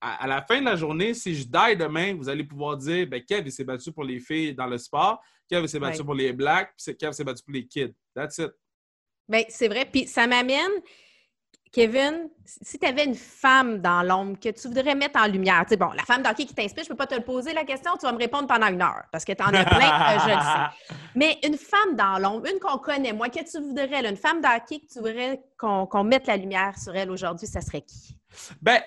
[0.00, 3.22] à, la fin de la journée, si je die demain, vous allez pouvoir dire ben,
[3.24, 6.72] Kev s'est battu pour les filles dans le sport, Kev s'est battu pour les blacks,
[6.76, 7.94] puis Kev s'est battu pour les kids.
[8.14, 8.52] That's it.
[9.28, 9.86] Bien, c'est vrai.
[9.90, 10.70] Puis ça m'amène,
[11.72, 15.70] Kevin, si tu avais une femme dans l'ombre que tu voudrais mettre en lumière, tu
[15.70, 17.64] sais, bon, la femme d'hockey qui t'inspire, je ne peux pas te le poser la
[17.64, 20.18] question, tu vas me répondre pendant une heure parce que tu en as plein, euh,
[20.20, 20.94] je le sais.
[21.14, 24.80] Mais une femme dans l'ombre, une qu'on connaît, moi, que tu voudrais, une femme d'hockey
[24.80, 28.16] que tu voudrais qu'on mette la lumière sur elle aujourd'hui, ça serait qui?
[28.62, 28.80] Ben,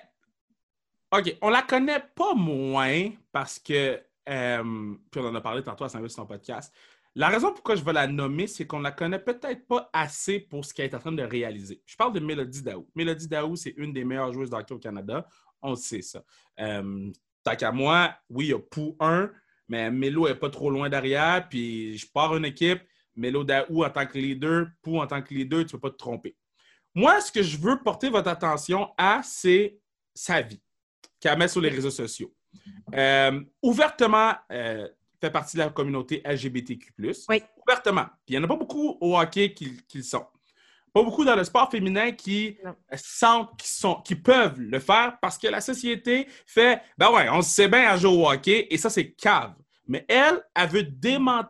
[1.12, 5.84] OK, on la connaît pas moins parce que, euh, puis on en a parlé tantôt
[5.84, 6.74] à Saint-Louis podcast,
[7.16, 10.40] la raison pourquoi je veux la nommer, c'est qu'on ne la connaît peut-être pas assez
[10.40, 11.82] pour ce qu'elle est en train de réaliser.
[11.86, 12.88] Je parle de Mélodie Daou.
[12.96, 15.28] Mélodie Daou, c'est une des meilleures joueuses d'hockey au Canada.
[15.62, 16.24] On sait, ça.
[16.60, 17.12] Euh,
[17.44, 19.30] tant qu'à moi, oui, il y a Pou 1,
[19.68, 21.48] mais Mélo n'est pas trop loin derrière.
[21.50, 22.82] Puis je pars une équipe,
[23.16, 25.92] Mélo Daou en tant que leader, Pou en tant que leader, tu ne peux pas
[25.92, 26.38] te tromper.
[26.96, 29.78] Moi, ce que je veux porter votre attention à, c'est
[30.14, 30.62] sa vie
[31.20, 32.34] qu'elle met sur les réseaux sociaux.
[33.62, 34.34] ouvertement
[35.22, 36.94] fait partie de la communauté LGBTQ.
[37.30, 37.44] Oui.
[37.66, 38.06] Ouvertement.
[38.26, 40.26] Puis il n'y en a pas beaucoup au hockey qui, qui sont.
[40.94, 42.58] Pas beaucoup dans le sport féminin qui
[42.96, 47.42] sentent qu'ils sont, qui peuvent le faire parce que la société fait Ben ouais, on
[47.42, 49.54] sait bien à jouer au hockey et ça, c'est cave.
[49.88, 51.50] Mais elle, elle veut démentir,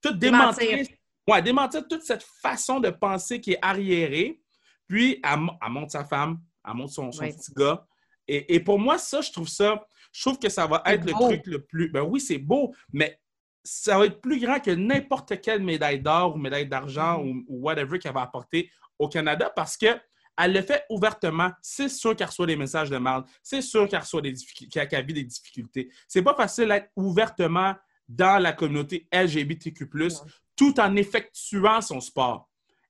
[0.00, 0.86] tout démentir.
[1.28, 4.40] Ouais, démentir toute cette façon de penser qui est arriérée.
[4.88, 5.38] Puis, elle,
[5.70, 7.86] montre sa femme, elle montre son, petit gars.
[8.26, 11.12] Et, et, pour moi, ça, je trouve ça, je trouve que ça va être le
[11.12, 11.90] truc le plus.
[11.90, 13.18] Ben oui, c'est beau, mais
[13.64, 17.44] ça va être plus grand que n'importe quelle médaille d'or ou médaille d'argent mm-hmm.
[17.48, 19.98] ou, whatever qu'elle va apporter au Canada parce que
[20.38, 21.50] elle le fait ouvertement.
[21.60, 23.24] C'est sûr qu'elle reçoit des messages de mal.
[23.42, 25.90] C'est sûr qu'elle reçoit des difficultés, qu'elle vit des difficultés.
[26.08, 27.74] C'est pas facile d'être ouvertement
[28.08, 29.88] dans la communauté LGBTQ+,
[30.56, 32.48] tout en effectuant son sport.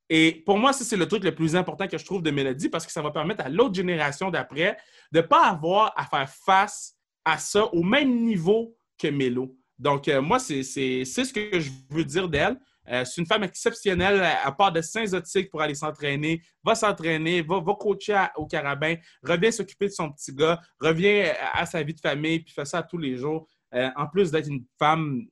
[0.09, 2.69] Et pour moi, ça, c'est le truc le plus important que je trouve de Mélodie
[2.69, 4.77] parce que ça va permettre à l'autre génération d'après
[5.11, 9.57] de ne pas avoir à faire face à ça au même niveau que Mélo.
[9.79, 12.57] Donc, euh, moi, c'est ce que je veux dire d'elle.
[12.89, 14.23] Euh, c'est une femme exceptionnelle.
[14.45, 19.53] À part de Saint-Zotique pour aller s'entraîner, va s'entraîner, va, va coacher au carabin, revient
[19.53, 22.99] s'occuper de son petit gars, revient à, sa vie de famille, puis fait ça tous
[22.99, 23.47] les jours.
[23.75, 25.27] Euh, en plus d'être une femme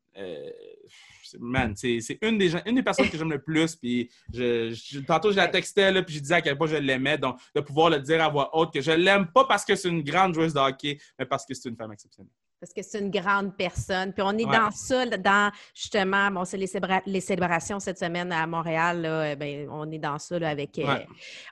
[1.39, 3.77] man, c'est une des, personnes que j'aime le plus.
[3.77, 4.11] Puis
[5.07, 7.19] tantôt, je la textais, puis je disais à quel point je l'aimais.
[7.19, 9.89] Donc, de pouvoir le dire à voix haute que je l'aime pas parce que c'est
[9.89, 12.99] une grande joueuse de hockey, mais parce que c'est une femme exceptionnelle parce que c'est
[12.99, 14.13] une grande personne.
[14.13, 19.01] Puis on est dans ça, dans justement, bon, c'est les, célébrations cette semaine à Montréal.
[19.01, 20.79] Là, ben, on est dans ça avec.
[20.79, 20.99] Euh,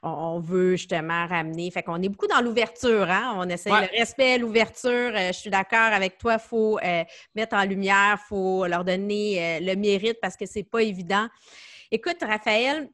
[0.02, 1.70] on, veut justement ramener.
[1.70, 3.10] Fait qu'on est beaucoup dans l'ouverture.
[3.10, 3.34] Hein?
[3.38, 4.90] On essaie le respect, l'ouverture.
[5.14, 6.34] Euh, je suis d'accord avec toi.
[6.34, 10.62] Il faut euh, mettre en lumière, il faut leur donner le mérite parce que c'est
[10.62, 11.26] pas évident.
[11.90, 12.90] Écoute, Raphaël,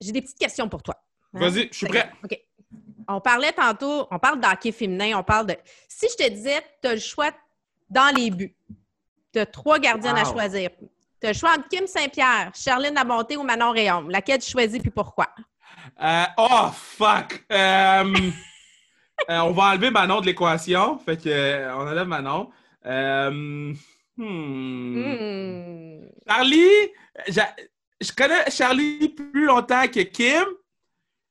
[0.00, 0.96] j'ai des petites questions pour toi.
[1.34, 1.38] Hein?
[1.38, 2.10] Vas-y, je suis prêt.
[2.24, 2.36] OK.
[3.06, 5.56] On parlait tantôt, on parle d'hockey féminin, on parle de.
[5.88, 7.30] Si je te disais, tu as le choix
[7.94, 8.54] dans les buts.
[9.32, 10.70] Tu as trois gardiennes à choisir.
[11.20, 14.10] Tu as le choix entre Kim Saint-Pierre, Charline Labonté ou Manon Réaume.
[14.10, 15.28] Laquelle tu choisis puis pourquoi?
[16.02, 17.44] Euh, oh, fuck!
[17.50, 18.14] Euh,
[19.30, 20.98] euh, on va enlever Manon de l'équation.
[20.98, 22.50] Fait que on enlève Manon.
[22.84, 23.72] Hmm.
[24.16, 26.00] Hmm.
[26.28, 26.92] Charlie,
[27.26, 30.44] je connais Charlie plus longtemps que Kim.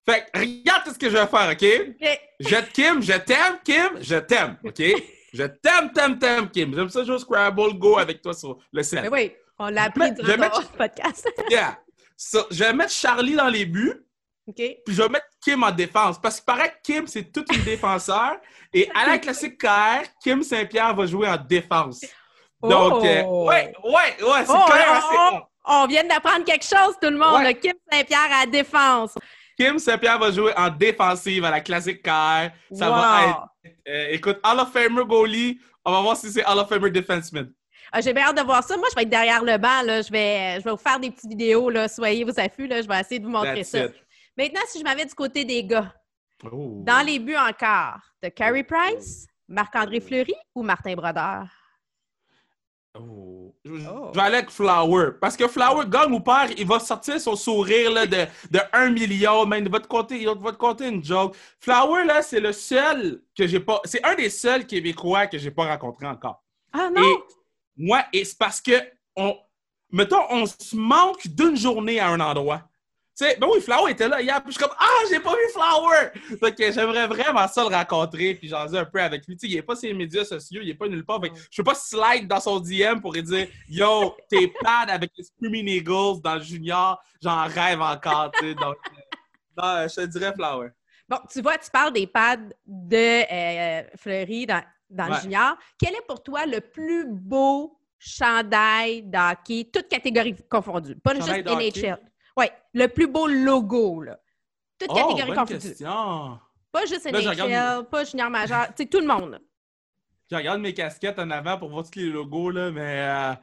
[0.05, 1.65] Fait que regarde ce que je vais faire, OK?
[2.39, 4.81] Je Kim, je t'aime, Kim, je t'aime, OK?
[5.33, 6.75] Je t'aime, t'aime, t'aime, Kim.
[6.75, 9.01] J'aime ça jouer au Scrabble, go avec toi sur le set.
[9.01, 10.71] Mais oui, on l'a appris durant mettre...
[10.77, 11.27] podcast.
[11.49, 11.79] yeah.
[12.51, 14.05] je vais mettre Charlie dans les buts.
[14.47, 14.55] OK.
[14.55, 16.21] Puis je vais mettre Kim en défense.
[16.21, 18.37] Parce qu'il paraît que Kim, c'est toute une défenseur.
[18.73, 22.01] Et à la classique KR, Kim Saint-Pierre va jouer en défense.
[22.61, 23.47] Donc, euh, oh.
[23.47, 25.03] ouais, ouais, ouais, c'est oh, clair.
[25.65, 27.43] On, on, vient d'apprendre quelque chose, tout le monde.
[27.59, 29.15] Kim Saint-Pierre à la défense.
[29.57, 32.49] Kim Saint-Pierre va jouer en défensive à la classique KR.
[32.71, 33.53] Ça va être
[33.87, 37.51] euh, écoute, Hall of Famer goalie, on va voir si c'est Hall of Famer defenseman.
[37.91, 38.75] Ah, J'ai bien hâte de voir ça.
[38.75, 39.83] Moi, je vais être derrière le banc.
[39.83, 40.01] Là.
[40.01, 41.69] Je, vais, je vais vous faire des petites vidéos.
[41.69, 41.87] Là.
[41.87, 42.65] Soyez vous affûts.
[42.65, 42.81] Là.
[42.81, 43.85] Je vais essayer de vous montrer ça.
[44.35, 45.93] Maintenant, si je m'avais du côté des gars,
[46.51, 46.81] oh.
[46.83, 51.45] dans les buts encore, de Carey Price, Marc-André Fleury ou Martin Brodeur?
[52.95, 53.55] Oh.
[53.65, 55.13] Je, vais aller avec Flower.
[55.19, 58.91] Parce que Flower, gagne ou père, il va sortir son sourire là, de, de 1
[58.91, 59.45] million.
[59.45, 61.35] Mais de votre côté, il va te compter une joke.
[61.59, 63.81] Flower, là, c'est le seul que j'ai pas.
[63.85, 66.43] C'est un des seuls Québécois que j'ai pas rencontré encore.
[66.71, 67.01] Ah non!
[67.01, 67.15] Et,
[67.77, 68.73] moi, et c'est parce que
[69.15, 69.35] on.
[69.89, 72.63] Mettons, on se manque d'une journée à un endroit
[73.15, 75.51] sais, ben oui, Flower était là hier, puis je suis comme Ah, j'ai pas vu
[75.53, 76.11] Flower!
[76.41, 79.37] Donc, j'aimerais vraiment ça le rencontrer, puis j'en dis un peu avec lui.
[79.37, 81.21] Tu sais, il n'est pas sur les médias sociaux, il n'est pas nulle part.
[81.21, 85.11] Fait je peux pas slide dans son DM pour lui dire Yo, t'es pad avec
[85.17, 88.55] les Screaming Eagles dans le junior, j'en rêve encore, tu sais.
[88.55, 88.77] Donc,
[89.57, 90.69] non, je te dirais Flower.
[91.07, 95.57] Bon, tu vois, tu parles des pads de euh, Fleury dans, dans le junior.
[95.77, 101.99] Quel est pour toi le plus beau chandail d'hockey, toutes catégories confondues, pas juste NHL?
[102.37, 104.19] Oui, le plus beau logo, là.
[104.79, 105.75] Toute oh, catégorie confondue.
[106.71, 109.39] Pas juste NHL, pas junior majeur, tu sais, tout le monde.
[110.31, 113.01] Je regarde mes casquettes en avant pour voir tous les logos, là, mais...
[113.01, 113.33] Euh,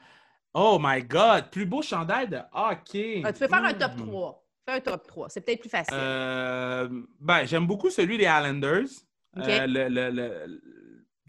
[0.54, 1.50] oh my God!
[1.50, 3.22] Plus beau chandail de hockey!
[3.24, 4.30] Ah, tu peux faire un top 3.
[4.30, 4.68] Hmm.
[4.68, 5.28] Fais un top 3.
[5.28, 5.94] C'est peut-être plus facile.
[5.96, 6.88] Euh,
[7.20, 8.88] ben, j'aime beaucoup celui des Islanders.
[9.36, 10.60] Euh, le, le, le,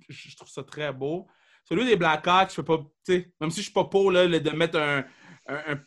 [0.09, 1.27] je trouve ça très beau.
[1.65, 2.83] Celui des Blackhawks, je peux pas...
[3.39, 5.05] Même si je suis pas pour là, de mettre un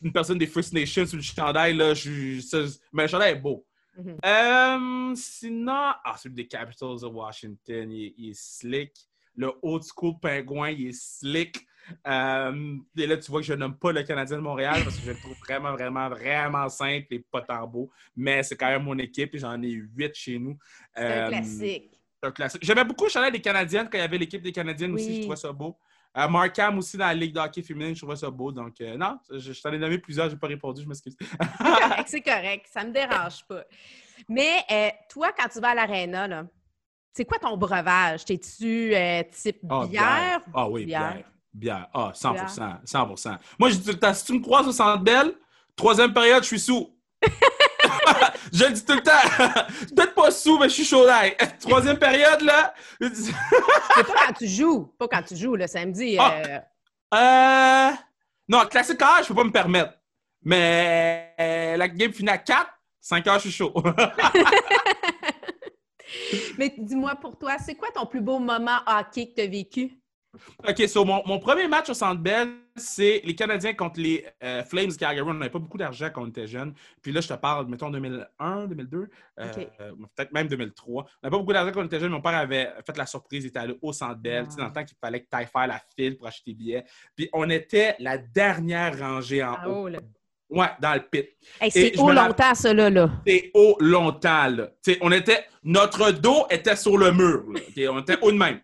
[0.02, 2.40] une personne des First Nations sur le chandail, là, je,
[2.92, 3.64] mais le chandail est beau.
[3.98, 4.16] Mm-hmm.
[4.24, 8.92] Euh, sinon, ah, celui des Capitals de Washington, il, est slick.
[9.36, 11.66] Le old school pingouin, il est slick.
[12.06, 15.02] Euh, et là, tu vois que je nomme pas le Canadien de Montréal parce que
[15.04, 17.90] je le trouve vraiment, vraiment, vraiment simple et pas tant beau.
[18.16, 20.56] Mais c'est quand même mon équipe et j'en ai huit chez nous.
[20.96, 21.78] C'est un euh,
[22.22, 22.64] un classique.
[22.64, 25.20] J'aimais beaucoup le chandail des Canadiennes quand il y avait l'équipe des Canadiennes aussi, je
[25.20, 25.76] trouvais ça beau.
[26.16, 28.52] Euh, Markham aussi dans la Ligue de hockey féminine, je trouvais ça beau.
[28.52, 31.16] Donc, euh, non, je, t'en ai nommé plusieurs, je n'ai pas répondu, je m'excuse.
[31.40, 33.64] c'est correct, c'est correct, ça ne me dérange pas.
[34.28, 36.46] Mais euh, toi, quand tu vas à l'aréna,
[37.12, 38.24] c'est quoi ton breuvage?
[38.24, 38.94] T'es-tu
[39.32, 40.40] type ah, bière?
[40.54, 41.24] Ah oui, bière?
[41.52, 41.88] Bière.
[41.92, 42.34] Ah, 100
[42.84, 45.32] 100 Moi, je dis si tu me croises au centre belle,
[45.74, 46.96] troisième période, je suis sous.
[48.52, 49.12] je le dis tout le temps.
[49.96, 51.36] Peut-être pas sous, mais je suis chaud d'ail.
[51.60, 52.74] Troisième période, là.
[53.00, 53.32] c'est
[54.06, 54.92] pas quand tu joues.
[54.98, 56.16] Pas quand tu joues, le samedi.
[56.18, 56.34] Ah.
[56.34, 56.58] Euh...
[57.14, 57.92] Euh...
[58.48, 59.94] Non, classique heure, je peux pas me permettre.
[60.42, 62.68] Mais euh, la game finit à 4,
[63.00, 63.72] 5 heures, je suis chaud.
[66.58, 70.03] mais dis-moi pour toi, c'est quoi ton plus beau moment hockey que tu as vécu?
[70.68, 74.62] OK, so mon, mon, premier match au Centre Bell, c'est les Canadiens contre les euh,
[74.64, 75.26] Flames Calgary.
[75.28, 76.74] On n'avait pas beaucoup d'argent quand on était jeunes.
[77.02, 79.08] Puis là, je te parle, mettons, 2001, 2002,
[79.40, 79.52] euh,
[80.16, 81.02] peut-être même 2003.
[81.02, 82.12] On n'avait pas beaucoup d'argent quand on était jeunes.
[82.12, 84.84] Mon père avait fait la surprise, il était allé au Centre Bell, dans le temps
[84.84, 86.84] qu'il fallait que tu ailles faire la file pour acheter des billets.
[87.16, 89.88] Puis on était la dernière rangée en ah, haut.
[90.50, 91.30] Ouais, dans le pit.
[91.70, 93.10] c'est haut longtemps, cela, là.
[93.26, 94.68] C'est haut longtemps, là.
[95.00, 95.46] on était...
[95.64, 98.60] Notre dos était sur le mur, On était haut de même.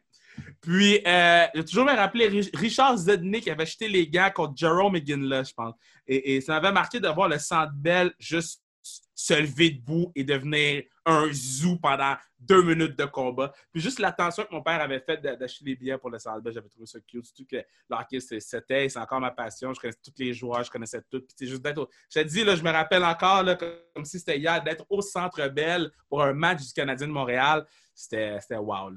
[0.61, 4.93] Puis, euh, j'ai toujours me rappelé Richard Zednik qui avait acheté les gars contre Jerome
[4.93, 5.75] McGinley, je pense.
[6.07, 8.63] Et, ça m'avait marqué de voir le Centre Bell juste
[9.15, 13.53] se lever debout et devenir un zoo pendant deux minutes de combat.
[13.71, 16.55] Puis juste l'attention que mon père avait faite d'acheter les billets pour le Centre Bell,
[16.55, 17.27] j'avais trouvé ça cute.
[17.27, 19.75] Surtout que l'hockey, c'était, c'est encore ma passion.
[19.75, 21.23] Je connaissais tous les joueurs, je connaissais tout.
[21.37, 21.89] Puis juste d'être...
[22.13, 25.03] Je te dis, là, je me rappelle encore, là, comme si c'était hier, d'être au
[25.03, 27.67] Centre Bell pour un match du Canadien de Montréal.
[27.95, 28.91] C'était, wow.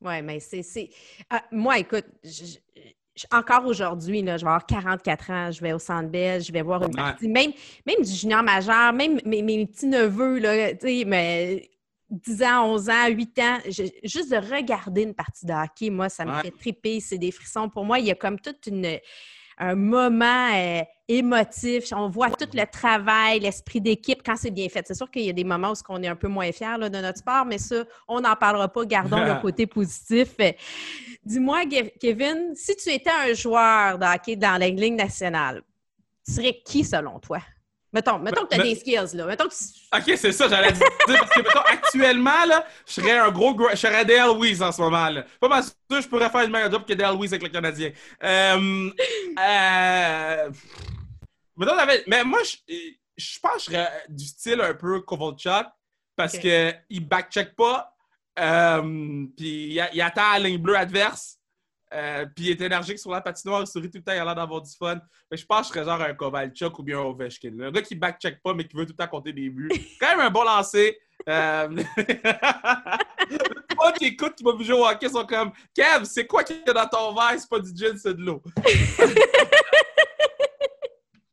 [0.00, 0.90] Oui, mais c'est.
[1.30, 2.04] Ah, moi, écoute,
[3.30, 6.82] encore aujourd'hui, je vais avoir 44 ans, je vais au Centre Bell, je vais voir
[6.82, 7.52] une partie, même,
[7.86, 10.40] même du junior majeur, même mes, petits-neveux,
[11.06, 11.70] mais
[12.10, 13.58] 10 ans, 11 ans, 8 ans,
[14.04, 17.68] juste de regarder une partie de hockey, moi, ça me fait triper, c'est des frissons.
[17.70, 18.98] Pour moi, il y a comme toute une
[19.58, 21.92] un moment euh, émotif.
[21.92, 24.84] On voit tout le travail, l'esprit d'équipe quand c'est bien fait.
[24.86, 26.88] C'est sûr qu'il y a des moments où on est un peu moins fier de
[26.88, 28.84] notre sport, mais ça, on n'en parlera pas.
[28.84, 30.36] Gardons le côté positif.
[31.24, 31.62] Dis-moi,
[32.00, 35.62] Kevin, si tu étais un joueur de hockey dans la Ligue nationale,
[36.24, 37.40] tu serais qui selon toi?
[37.96, 39.24] Mettons, mettons que tu as des skills, là.
[39.24, 40.86] Mettons que OK, c'est ça, j'allais dire.
[41.06, 43.56] Parce que, mettons, actuellement, là, je serais un gros...
[43.70, 45.24] Je serais Dale Weiss en ce moment, là.
[45.40, 47.90] Pas mal sûr je pourrais faire une meilleure job que Dale Weiss avec le Canadien.
[48.22, 48.90] Euh...
[49.40, 50.50] euh...
[51.56, 51.72] Mettons,
[52.06, 52.74] mais moi, je,
[53.16, 55.68] je pense que je serais du style un peu Kovalchuk
[56.14, 56.50] parce qu'il
[56.90, 57.96] ne backcheck pas.
[58.38, 61.35] Euh, puis il, il attend la ligne bleue adverse.
[61.96, 64.24] Euh, puis il est énergique sur la patinoire, il sourit tout le temps, il a
[64.24, 65.00] l'air d'avoir du fun.
[65.30, 67.58] Mais je pense que je serais genre un Kovalchuk ou bien un Ovechkin.
[67.60, 69.70] Un gars qui backcheck pas, mais qui veut tout le temps compter des buts.
[70.00, 70.98] Quand même un bon lancer.
[71.28, 71.68] Euh...
[73.30, 76.56] Les qui écoutent, qui m'ont vu jouer au hockey sont comme Kev, c'est quoi qu'il
[76.64, 77.38] y a dans ton verre?
[77.38, 78.42] C'est pas du gin, c'est de l'eau.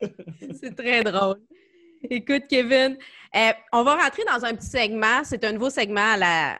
[0.61, 1.41] c'est très drôle.
[2.09, 2.97] Écoute, Kevin,
[3.35, 5.23] euh, on va rentrer dans un petit segment.
[5.23, 6.59] C'est un nouveau segment à la,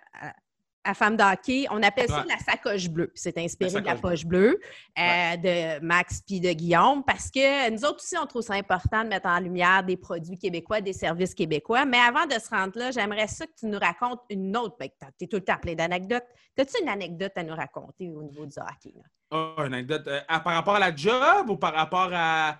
[0.84, 1.66] à Femme d'hockey.
[1.72, 3.12] On appelle ça la sacoche bleue.
[3.16, 4.60] C'est inspiré de la poche bleue,
[4.98, 9.04] euh, de Max puis de Guillaume parce que nous autres aussi, on trouve ça important
[9.04, 11.86] de mettre en lumière des produits québécois, des services québécois.
[11.86, 14.76] Mais avant de se rendre là, j'aimerais ça que tu nous racontes une autre.
[14.80, 16.26] Ben, tu es tout le temps plein d'anecdotes.
[16.58, 18.94] As-tu une anecdote à nous raconter au niveau du hockey?
[19.32, 22.60] Oh, une anecdote euh, par rapport à la job ou par rapport à,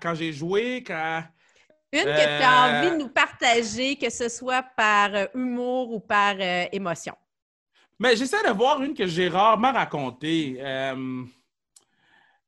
[0.00, 0.84] quand j'ai joué?
[0.86, 1.22] Quand...
[1.94, 6.00] Une que tu as envie de euh, nous partager, que ce soit par humour ou
[6.00, 6.36] par
[6.72, 7.14] émotion.
[7.98, 10.56] Mais j'essaie de voir une que j'ai rarement racontée.
[10.60, 11.24] Euh...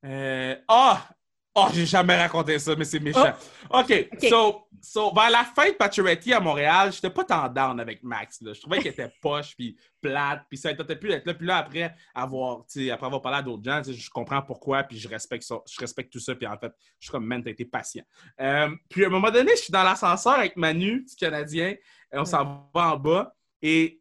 [0.04, 0.56] Euh...
[0.68, 1.08] Ah!
[1.56, 3.32] Oh, j'ai jamais raconté ça, mais c'est méchant.
[3.70, 3.78] Oh.
[3.78, 8.02] OK, So, so, vers la fin de Pacioretty à Montréal, j'étais pas tant down avec
[8.02, 8.42] Max.
[8.42, 8.52] Là.
[8.52, 11.34] Je trouvais qu'il était poche, puis plate, puis ça n'était plus d'être là.
[11.34, 15.08] Puis là, après avoir, après avoir parlé à d'autres gens, je comprends pourquoi, puis je
[15.08, 17.64] respecte, ça, je respecte tout ça, puis en fait, je suis comme, man, t'as été
[17.64, 18.04] patient.
[18.40, 21.68] Euh, puis à un moment donné, je suis dans l'ascenseur avec Manu, du Canadien,
[22.12, 24.00] et on s'en va en bas, et...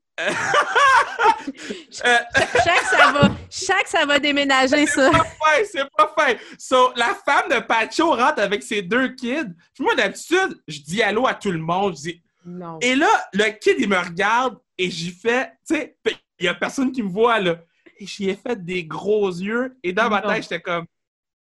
[1.91, 5.11] chaque, ça va, chaque, ça va déménager, ça.
[5.11, 6.33] C'est pas fin, c'est pas fin.
[6.57, 9.53] So, la femme de Pacho rentre avec ses deux kids.
[9.79, 11.95] moi, d'habitude, je dis allô à tout le monde.
[11.97, 12.21] Je dis...
[12.45, 12.77] Non.
[12.81, 15.97] Et là, le kid, il me regarde et j'y fais, tu sais,
[16.39, 17.57] il y a personne qui me voit, là.
[17.97, 19.77] Et j'y ai fait des gros yeux.
[19.81, 20.85] Et dans ma tête, j'étais comme,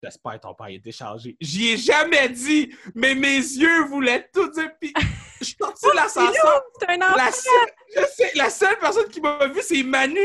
[0.03, 1.37] J'espère que ton père est déchargé.
[1.41, 4.71] J'y ai jamais dit, mais mes yeux voulaient tout dire.
[4.81, 4.93] Puis
[5.41, 6.63] je suis sorti de l'ascenseur.
[6.89, 10.21] La, seule, la seule personne qui m'a vu, c'est Manu.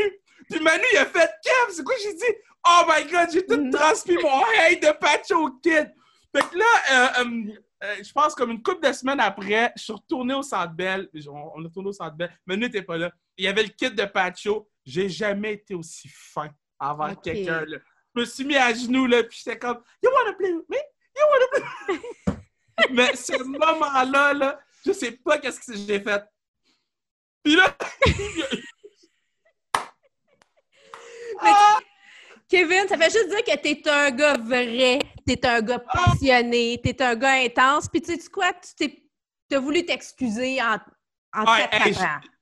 [0.50, 2.34] Puis Manu, il a fait Kev, c'est quoi j'ai dit?
[2.66, 5.94] Oh my god, j'ai tout transmis mon hate de Pacho Kid.
[6.34, 7.52] Fait que là, euh, euh,
[7.84, 11.08] euh, je pense comme une couple de semaines après, je suis retourné au Centre Bell.
[11.28, 12.30] On, est retourné au Centre Bell.
[12.46, 13.12] Manu n'était pas là.
[13.36, 14.68] Il y avait le kit de Pacho.
[14.84, 17.64] J'ai jamais été aussi fin avant quelqu'un.
[18.18, 20.76] Je me suis mis à genoux, là, puis j'étais comme «You wanna play with me?
[21.16, 21.64] You wanna play
[22.90, 26.24] Mais ce moment-là, là, je sais pas qu'est-ce que j'ai fait.
[27.44, 27.76] Puis là...
[31.42, 31.78] ah!
[32.48, 37.00] Kevin, ça fait juste dire que t'es un gars vrai, t'es un gars passionné, t'es
[37.00, 38.74] un gars intense, puis tu sais quoi, tu
[39.48, 40.80] t'es, voulu t'excuser en,
[41.34, 41.44] en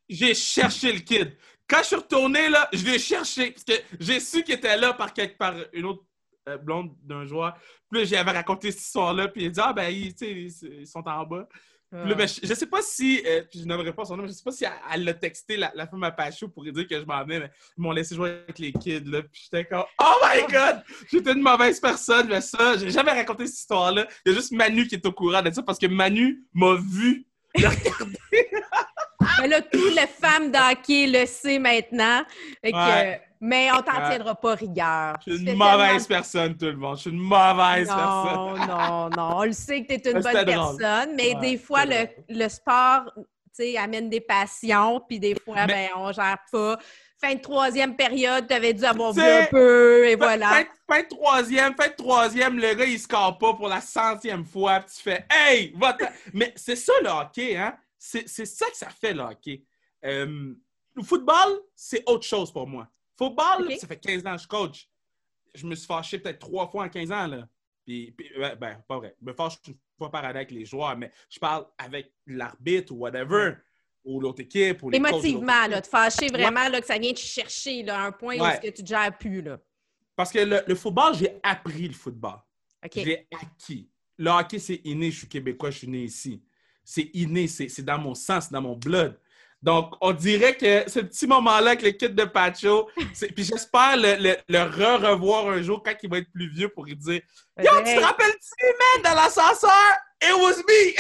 [0.09, 1.37] J'ai cherché le kid.
[1.68, 4.92] Quand je suis retourné, là, je l'ai cherché, parce que j'ai su qu'il était là
[4.92, 6.05] par, quelque, par une autre
[6.48, 7.59] euh, blonde d'un joueur.
[7.90, 11.48] Puis j'avais raconté cette histoire-là, puis il dit «Ah, ben, ils, ils sont en bas.»
[11.92, 14.35] Ben, je, ne sais pas si, euh, puis je n'aimerais pas son nom, mais je
[14.35, 17.05] sais pas si elle l'a texté, la, femme à Pachou, pour lui dire que je
[17.05, 20.14] m'en venais, mais ils m'ont laissé jouer avec les kids, là, puis j'étais comme «Oh
[20.22, 20.83] my God!
[21.11, 24.07] J'étais une mauvaise personne, mais ça, j'ai jamais raconté cette histoire-là.
[24.24, 26.74] Il y a juste Manu qui est au courant de ça, parce que Manu m'a
[26.74, 27.24] vu
[27.55, 28.50] le regarder.
[29.40, 32.22] mais là, toutes les femmes d'hockey le savent maintenant.
[33.38, 35.16] Mais on t'en tiendra pas rigueur.
[35.26, 36.96] Je suis une mauvaise personne, tout le monde.
[36.96, 38.66] Je suis une mauvaise personne.
[38.66, 39.37] Non, non, non.
[39.37, 43.12] On le sait que tu es une bonne personne, mais des fois, le, le, sport
[43.79, 46.79] amène des passions, puis des fois, ben, on gère pas.
[47.18, 50.66] Fin de troisième période, tu avais dû avoir vu un peu, et voilà.
[50.87, 54.81] Fin, de troisième, fin de troisième, le gars, il score pas pour la centième fois,
[54.81, 55.72] puis tu fais «Hey!
[55.76, 55.96] Va
[56.35, 57.74] Mais c'est ça, le hockey, hein?
[58.07, 59.64] C'est ça que ça fait, le hockey.
[60.05, 60.55] Euh,
[60.95, 62.88] le football, c'est autre chose pour moi.
[63.19, 64.88] Football, ça fait 15 ans que je coach.
[65.55, 67.27] Je me suis fâché peut-être trois fois en 15 ans.
[67.27, 67.49] Là.
[67.85, 68.14] Puis,
[68.59, 69.16] ben, pas vrai.
[69.21, 72.92] Je me fâche une fois par année avec les joueurs, mais je parle avec l'arbitre
[72.92, 73.55] ou whatever,
[74.05, 74.83] ou l'autre équipe.
[74.83, 78.12] Ou les Émotivement, là, te fâcher vraiment, là, que ça vient te chercher là, un
[78.12, 79.42] point où ce que tu ne gères plus.
[79.42, 79.59] Là.
[80.14, 82.38] Parce que le, football, j'ai appris le football.
[82.95, 83.90] Je l'ai acquis.
[84.19, 85.11] Le hockey, c'est inné.
[85.11, 86.42] Je suis québécois, je suis né ici.
[86.88, 89.18] C'est inné, c'est dans mon sang, c'est dans mon blood.
[89.61, 94.37] Donc, on dirait que ce petit moment-là avec le kit de Pacho, puis j'espère le,
[94.49, 97.20] le, re-revoir un jour quand il va être plus vieux pour lui dire
[97.59, 99.70] Yo, tu te rappelles-tu, man, dans l'ascenseur?
[100.22, 100.94] It was me!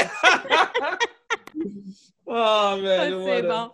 [2.28, 3.70] Oh, mais c'est bon.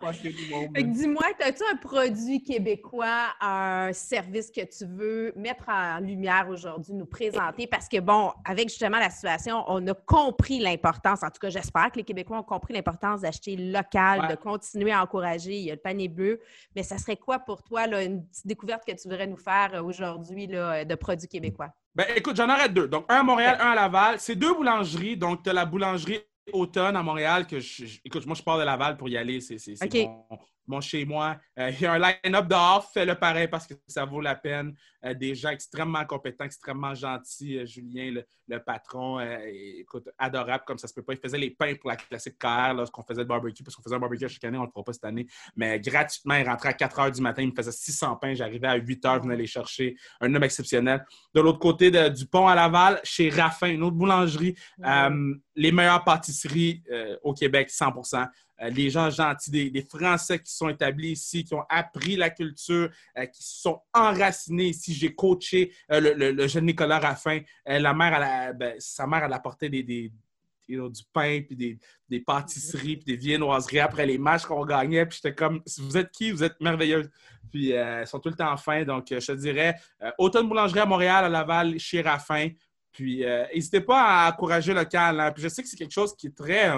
[0.93, 7.07] dis-moi, as-tu un produit québécois, un service que tu veux mettre en lumière aujourd'hui, nous
[7.07, 7.67] présenter?
[7.67, 11.91] Parce que, bon, avec justement la situation, on a compris l'importance, en tout cas, j'espère
[11.91, 15.57] que les Québécois ont compris l'importance d'acheter local, de continuer à encourager.
[15.57, 16.41] Il y a le panier bleu.
[16.77, 19.71] Mais ça serait quoi pour toi, là, une petite découverte que tu voudrais nous faire
[19.75, 21.71] euh, aujourd'hui de produits québécois?
[21.95, 22.89] Ben, écoute, j'en aurais deux.
[22.89, 24.17] Donc, un à Montréal, un à Laval.
[24.19, 25.17] C'est deux boulangeries.
[25.17, 26.21] Donc, tu as la boulangerie
[26.53, 29.57] automne à Montréal que je, écoute, moi je pars de Laval pour y aller, c'est
[29.87, 30.09] mon, chez
[30.67, 31.37] moi.
[31.59, 34.75] Euh, il y a un line-up dehors, fais-le pareil parce que ça vaut la peine.
[35.05, 37.59] Euh, des gens extrêmement compétents, extrêmement gentils.
[37.59, 39.19] Euh, Julien, le, patron,
[39.79, 41.15] écoute, adorable comme ça se peut pas.
[41.15, 43.95] Il faisait les pains pour la classique KR lorsqu'on faisait le barbecue, parce qu'on faisait
[43.95, 45.27] un barbecue chaque année, on ne le fera pas cette année.
[45.57, 48.69] Mais gratuitement, il rentrait à 4 h du matin, il me faisait 600 pains, j'arrivais
[48.69, 49.97] à 8 h, je venais les chercher.
[50.21, 51.03] Un homme exceptionnel.
[51.35, 54.55] De l'autre côté du pont à Laval, chez Raffin, une autre boulangerie,
[55.57, 56.83] les meilleures pâtisseries
[57.23, 57.93] au Québec, 100
[58.63, 62.89] euh, les gens gentils, des, Français qui sont établis ici, qui ont appris la culture,
[63.19, 64.95] euh, qui sont enracinés ici.
[64.95, 67.41] J'ai coaché euh, le, jeune Nicolas Raffin.
[67.67, 70.13] la mère, ben, sa mère, elle apportait des, des
[70.69, 75.05] du pain, puis des, pâtisseries, puis des viennoiseries après les matchs qu'on gagnait.
[75.05, 76.31] Puis j'étais comme, vous êtes qui?
[76.31, 77.11] Vous êtes merveilleuse.
[77.51, 78.83] Puis ils sont tout le temps fins.
[78.85, 79.75] Donc, je te dirais,
[80.17, 82.49] Automne Boulangerie à Montréal, à Laval, chez Raffin.
[82.91, 83.23] Puis
[83.53, 85.21] n'hésitez pas à encourager local.
[85.21, 85.33] Hein.
[85.33, 86.71] Puis je sais que c'est quelque chose qui est très...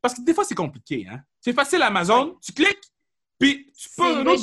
[0.00, 1.06] Parce que des fois, c'est compliqué.
[1.10, 1.20] Hein?
[1.40, 2.92] C'est facile, Amazon, tu cliques,
[3.38, 4.42] puis tu peux un autre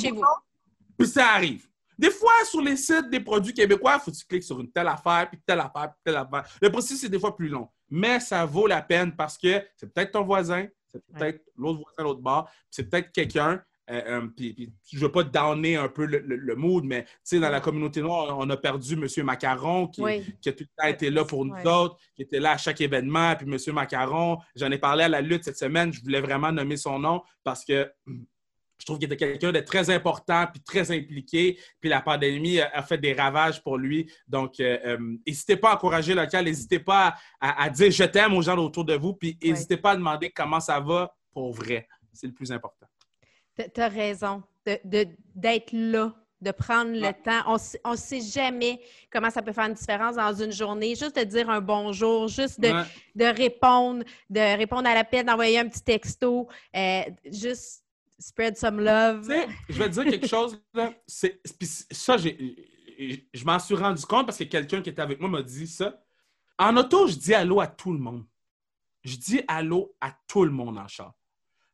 [0.98, 1.66] puis ça arrive.
[1.98, 4.70] Des fois, sur les sites des produits québécois, il faut que tu cliques sur une
[4.70, 6.44] telle affaire, puis telle affaire, puis telle affaire.
[6.60, 7.68] Le processus, c'est des fois plus long.
[7.88, 11.96] Mais ça vaut la peine parce que c'est peut-être ton voisin, c'est peut-être l'autre voisin
[11.98, 15.88] à l'autre bord, c'est peut-être quelqu'un euh, euh, puis, je ne veux pas downer un
[15.88, 19.24] peu le, mood, mais dans la communauté noire, on a perdu M.
[19.24, 22.56] Macaron qui, a tout le temps été là pour nous autres, qui était là à
[22.56, 23.34] chaque événement.
[23.36, 23.74] Puis M.
[23.74, 27.22] Macaron, j'en ai parlé à la lutte cette semaine, je voulais vraiment nommer son nom
[27.44, 27.88] parce que
[28.78, 31.58] je trouve qu'il était quelqu'un de très important puis très impliqué.
[31.80, 34.10] Puis la pandémie a, fait des ravages pour lui.
[34.28, 38.42] Donc, euh, n'hésitez pas à encourager le local, n'hésitez pas à, dire je t'aime aux
[38.42, 41.88] gens autour de vous, puis n'hésitez pas à demander comment ça va pour vrai.
[42.12, 42.86] C'est le plus important.
[43.56, 47.56] Tu as raison d'être là, de prendre le temps.
[47.84, 50.94] On ne sait jamais comment ça peut faire une différence dans une journée.
[50.94, 55.68] Juste de dire un bonjour, juste de, répondre, de répondre à la peine, d'envoyer un
[55.68, 57.84] petit texto, euh, juste
[58.18, 59.30] spread some love.
[59.68, 60.60] je vais te dire quelque chose.
[60.74, 60.92] Là.
[61.06, 65.66] ça, je m'en suis rendu compte parce que quelqu'un qui était avec moi m'a dit
[65.66, 66.02] ça.
[66.58, 68.24] En auto, je dis allô à tout le monde.
[69.04, 71.14] je dis allô à tout le monde en char.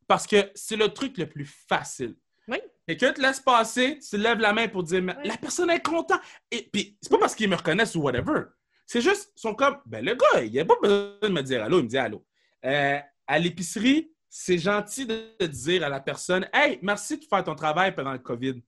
[0.07, 2.17] Parce que c'est le truc le plus facile.
[2.49, 2.59] Oui.
[2.87, 6.21] Quelqu'un te laisse passer, tu lèves la main pour dire la personne est contente.
[6.51, 8.43] Et puis, c'est pas parce qu'ils me reconnaissent ou whatever.
[8.87, 11.63] C'est juste, ils sont comme, ben le gars, il a pas besoin de me dire
[11.63, 12.25] allô, il me dit allô.
[12.65, 17.55] Euh, à l'épicerie, c'est gentil de dire à la personne, hey, merci de faire ton
[17.55, 18.61] travail pendant le COVID.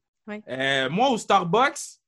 [0.49, 1.99] Euh, moi, au Starbucks,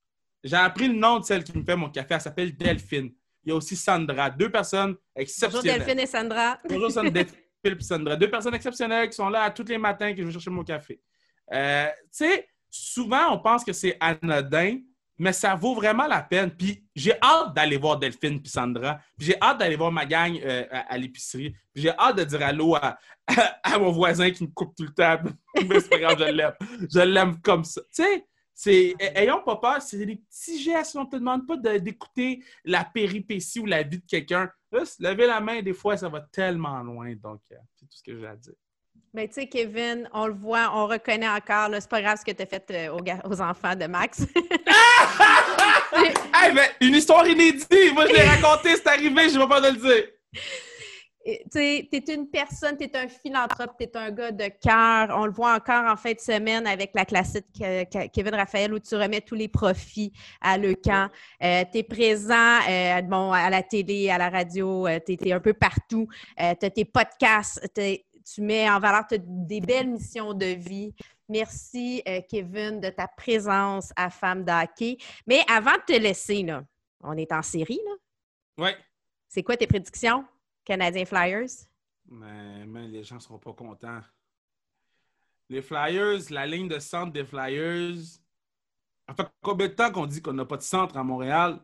[0.44, 2.14] j'ai appris le nom de celle qui me fait mon café.
[2.14, 3.12] Elle s'appelle Delphine.
[3.44, 4.30] Il y a aussi Sandra.
[4.30, 5.78] Deux personnes exceptionnelles.
[5.78, 6.58] Bonjour Delphine et Sandra.
[6.68, 7.22] Bonjour Sandra
[7.70, 11.00] Deux personnes exceptionnelles qui sont là tous les matins que je vais chercher mon café.
[11.52, 14.78] Euh, tu sais, souvent, on pense que c'est anodin,
[15.18, 16.50] mais ça vaut vraiment la peine.
[16.50, 19.00] Puis j'ai hâte d'aller voir Delphine puis Sandra.
[19.16, 21.50] Puis j'ai hâte d'aller voir ma gang euh, à, l'épicerie.
[21.72, 22.98] Puis j'ai hâte de dire allô à,
[23.62, 25.18] à, mon voisin qui me coupe tout le temps.
[25.68, 26.52] mais c'est pas grave, je l'aime.
[26.92, 27.80] Je l'aime comme ça.
[27.94, 28.26] Tu sais,
[28.58, 30.96] c'est, ayons pas peur, c'est des petits gestes.
[30.96, 34.50] On ne te demande pas d'écouter la péripétie ou la vie de quelqu'un.
[34.98, 37.14] Lever la main, des fois, ça va tellement loin.
[37.22, 38.54] Donc, euh, c'est tout ce que j'ai à dire.
[39.12, 41.68] Mais tu sais, Kevin, on le voit, on reconnaît encore.
[41.74, 44.20] C'est pas grave ce que tu as fait euh, aux, enfants de Max.
[45.92, 47.68] hey, mais une histoire inédite!
[47.92, 50.04] Moi, je l'ai raconté, c'est arrivé, je vais pas te le dire.
[51.50, 55.16] Tu es une personne, tu es un philanthrope, tu es un gars de cœur.
[55.18, 57.46] On le voit encore en fin de semaine avec la classique
[58.12, 61.10] Kevin Raphaël où tu remets tous les profits à Le Camp.
[61.42, 65.40] Euh, tu es présent euh, bon, à la télé, à la radio, tu es, un
[65.40, 66.06] peu partout.
[66.38, 70.94] tu as tes podcasts, tu mets en valeur des belles missions de vie.
[71.28, 74.96] Merci, euh, Kevin, de ta présence à Femme d'Hockey.
[75.26, 76.64] Mais avant de te laisser, là,
[77.02, 77.92] on est en série, là?
[78.58, 78.70] Oui.
[79.28, 80.24] C'est quoi tes prédictions,
[80.66, 81.66] Canadiens Flyers?
[82.10, 84.02] Mais, les gens ne seront pas contents.
[85.48, 87.96] Les Flyers, la ligne de centre des Flyers,
[89.08, 91.58] en fait combien de temps qu'on dit qu'on n'a pas de centre à Montréal?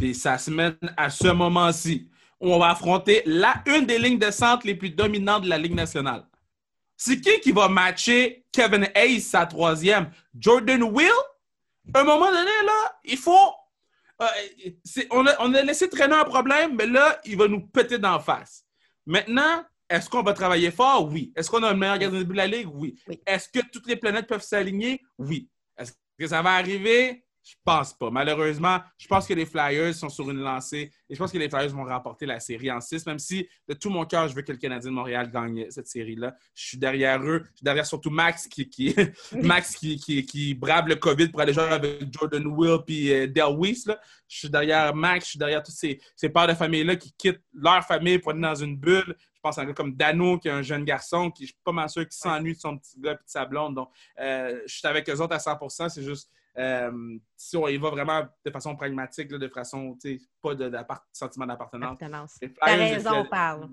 [0.00, 2.10] Et ça se mène à ce moment-ci
[2.40, 5.74] on va affronter la une des lignes de centre les plus dominantes de la Ligue
[5.74, 6.24] nationale.
[6.96, 10.10] C'est qui qui va matcher Kevin Hayes, sa troisième?
[10.38, 11.10] Jordan Will?
[11.94, 13.52] À un moment donné, là, il faut.
[14.22, 18.64] Euh, on, a, laissé traîner un problème, mais là, il va nous péter d'en face.
[19.06, 21.08] Maintenant, est-ce qu'on va travailler fort?
[21.10, 21.32] Oui.
[21.34, 22.68] Est-ce qu'on a le meilleur gardien de but de la Ligue?
[22.72, 22.94] Oui.
[23.08, 23.20] oui.
[23.26, 25.00] Est-ce que toutes les planètes peuvent s'aligner?
[25.18, 25.48] Oui.
[25.76, 27.24] Est-ce que ça va arriver?
[27.42, 28.10] Je pense pas.
[28.10, 31.48] Malheureusement, je pense que les Flyers sont sur une lancée et je pense que les
[31.48, 34.42] Flyers vont remporter la série en 6, même si de tout mon cœur, je veux
[34.42, 36.34] que le Canadien de Montréal gagne cette série-là.
[36.54, 37.42] Je suis derrière eux.
[37.44, 38.94] Je suis derrière surtout Max qui, qui
[39.32, 43.56] Max qui, qui, brave le COVID pour aller jouer avec Jordan Will et euh, Del
[43.58, 43.86] Weiss.
[44.28, 47.42] Je suis derrière Max, je suis derrière tous ces, ces pères de famille-là qui quittent
[47.54, 49.16] leur famille pour aller dans une bulle.
[49.34, 51.60] Je pense à un gars comme Dano, qui est un jeune garçon, qui je suis
[51.64, 53.74] pas mal sûr qui s'ennuie de son petit gars et de sa blonde.
[53.74, 53.88] Donc,
[54.18, 56.30] euh, je suis avec eux autres à 100 C'est juste
[56.60, 59.96] euh, si on y va vraiment de façon pragmatique, de façon,
[60.42, 60.70] pas de,
[61.12, 61.98] sentiment d'appartenance.
[61.98, 63.70] T'as raison, on parle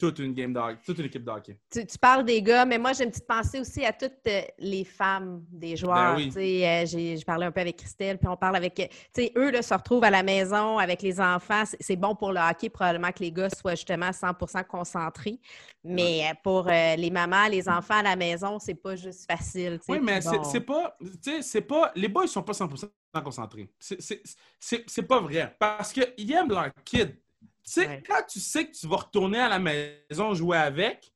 [0.00, 1.58] toute une game toute une équipe de hockey.
[1.70, 4.84] Tu, parles des gars, mais moi, j'ai une petite pensée aussi à toutes euh, les
[4.84, 6.16] femmes des joueurs.
[6.16, 6.64] Ben oui.
[6.64, 8.90] euh, j'ai parlé un peu avec Christelle, puis on parle avec.
[9.36, 11.64] Eux là, se retrouvent à la maison avec les enfants.
[11.78, 15.38] C'est bon pour le hockey, probablement que les gars soient justement 100% concentrés.
[15.84, 19.78] Mais euh, pour euh, les mamans, les enfants à la maison, c'est pas juste facile.
[19.86, 20.96] Oui, mais c'est pas.
[21.42, 21.92] C'est pas.
[21.94, 22.88] Les boys, ils sont pas 100%
[23.22, 23.70] concentrés.
[23.78, 25.54] C'est pas vrai.
[25.58, 27.16] Parce qu'ils aiment leur kid.
[27.64, 31.12] Tu sais, quand tu sais que tu vas retourner à la maison jouer avec,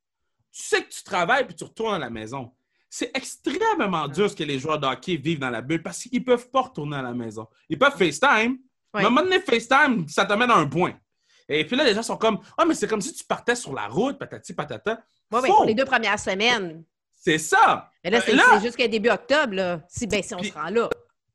[0.53, 2.53] tu sais que tu travailles puis tu retournes à la maison.
[2.88, 6.20] C'est extrêmement dur ce que les joueurs de hockey vivent dans la bulle parce qu'ils
[6.20, 7.49] ne peuvent pas retourner à la maison.
[7.68, 8.59] Ils peuvent FaceTime,
[8.95, 10.95] mais à un moment donné, FaceTime, ça t'amène à un point.
[11.49, 13.74] Et puis là, les gens sont comme Ah, mais c'est comme si tu partais sur
[13.74, 15.03] la route, patati patata.
[15.32, 16.84] Oui, mais pour les deux premières semaines.
[17.16, 17.90] C'est ça.
[18.05, 20.88] Mais là, c'est jusqu'à début octobre, là, si, ben, si on se rend là.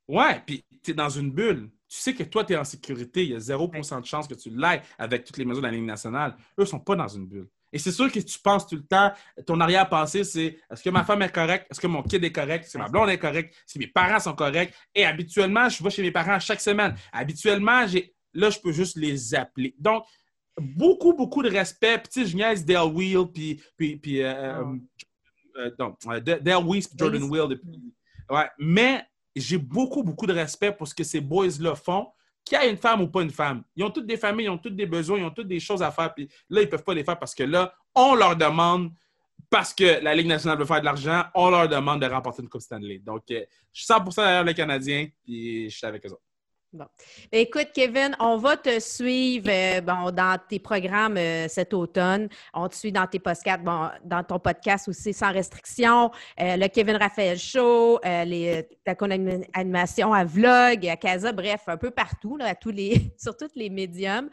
[0.08, 3.24] Ouais, puis tu es dans une bulle tu sais que toi, tu es en sécurité.
[3.24, 5.74] Il y a 0% de chance que tu l'aies avec toutes les mesures de la
[5.74, 6.36] ligne nationale.
[6.58, 7.48] Eux ne sont pas dans une bulle.
[7.72, 9.12] Et c'est sûr que tu penses tout le temps,
[9.46, 11.68] ton arrière-pensée, c'est est-ce que ma femme est correcte?
[11.70, 12.66] Est-ce que mon kid est correct?
[12.66, 13.54] Est-ce que ma blonde est correcte?
[13.54, 14.74] Est-ce que mes parents sont corrects?
[14.96, 16.96] Et habituellement, je vais chez mes parents chaque semaine.
[17.12, 19.76] Habituellement, j'ai là, je peux juste les appeler.
[19.80, 20.04] Donc,
[20.60, 21.98] beaucoup, beaucoup de respect.
[22.00, 24.64] Puis, tu sais, je niaise Dale Wheel, puis, puis, puis euh,
[25.58, 27.60] euh, euh Dale Weiss, Jordan Wheel.
[28.30, 28.50] Ouais.
[28.58, 29.04] Mais
[29.40, 32.08] j'ai beaucoup, beaucoup de respect pour ce que ces boys-là font,
[32.44, 33.64] qu'il y ait une femme ou pas une femme.
[33.76, 35.84] Ils ont toutes des familles, ils ont toutes des besoins, ils ont toutes des choses
[35.84, 36.14] à faire.
[36.14, 38.92] Puis là, ils ne peuvent pas les faire parce que là, on leur demande,
[39.50, 42.50] parce que la Ligue nationale veut faire de l'argent, on leur demande de remporter une
[42.50, 43.00] Coupe Stanley.
[43.00, 46.29] Donc, euh, je suis 100% derrière les Canadiens, puis je suis avec eux autres.
[46.72, 46.86] Bon.
[47.32, 52.30] Écoute, Kevin, on va te suivre euh, bon, dans tes programmes euh, cet automne.
[52.54, 56.12] On te suit dans tes podcasts, bon, dans ton podcast aussi sans restriction.
[56.40, 58.96] Euh, le Kevin Raphaël Show, les, ta
[59.54, 63.72] animation à Vlog, à Casa, bref, un peu partout, à tous les, sur tous les
[63.72, 64.30] médiums.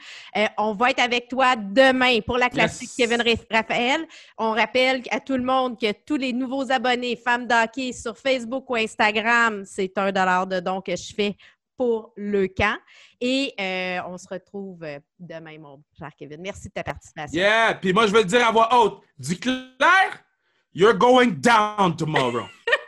[0.59, 4.07] on va être avec toi demain pour la classique Kevin Raphaël.
[4.37, 8.69] On rappelle à tout le monde que tous les nouveaux abonnés, femmes d'hockey sur Facebook
[8.69, 11.35] ou Instagram, c'est un dollar de don que je fais
[11.77, 12.79] pour le camp.
[13.21, 16.41] Et euh, on se retrouve euh, demain, mon cher Kevin.
[16.41, 17.39] Merci de ta participation.
[17.39, 17.75] Yeah!
[17.81, 19.03] Puis moi, je vais le dire à voix haute.
[19.19, 20.25] Du clair,
[20.73, 22.47] you're going down tomorrow.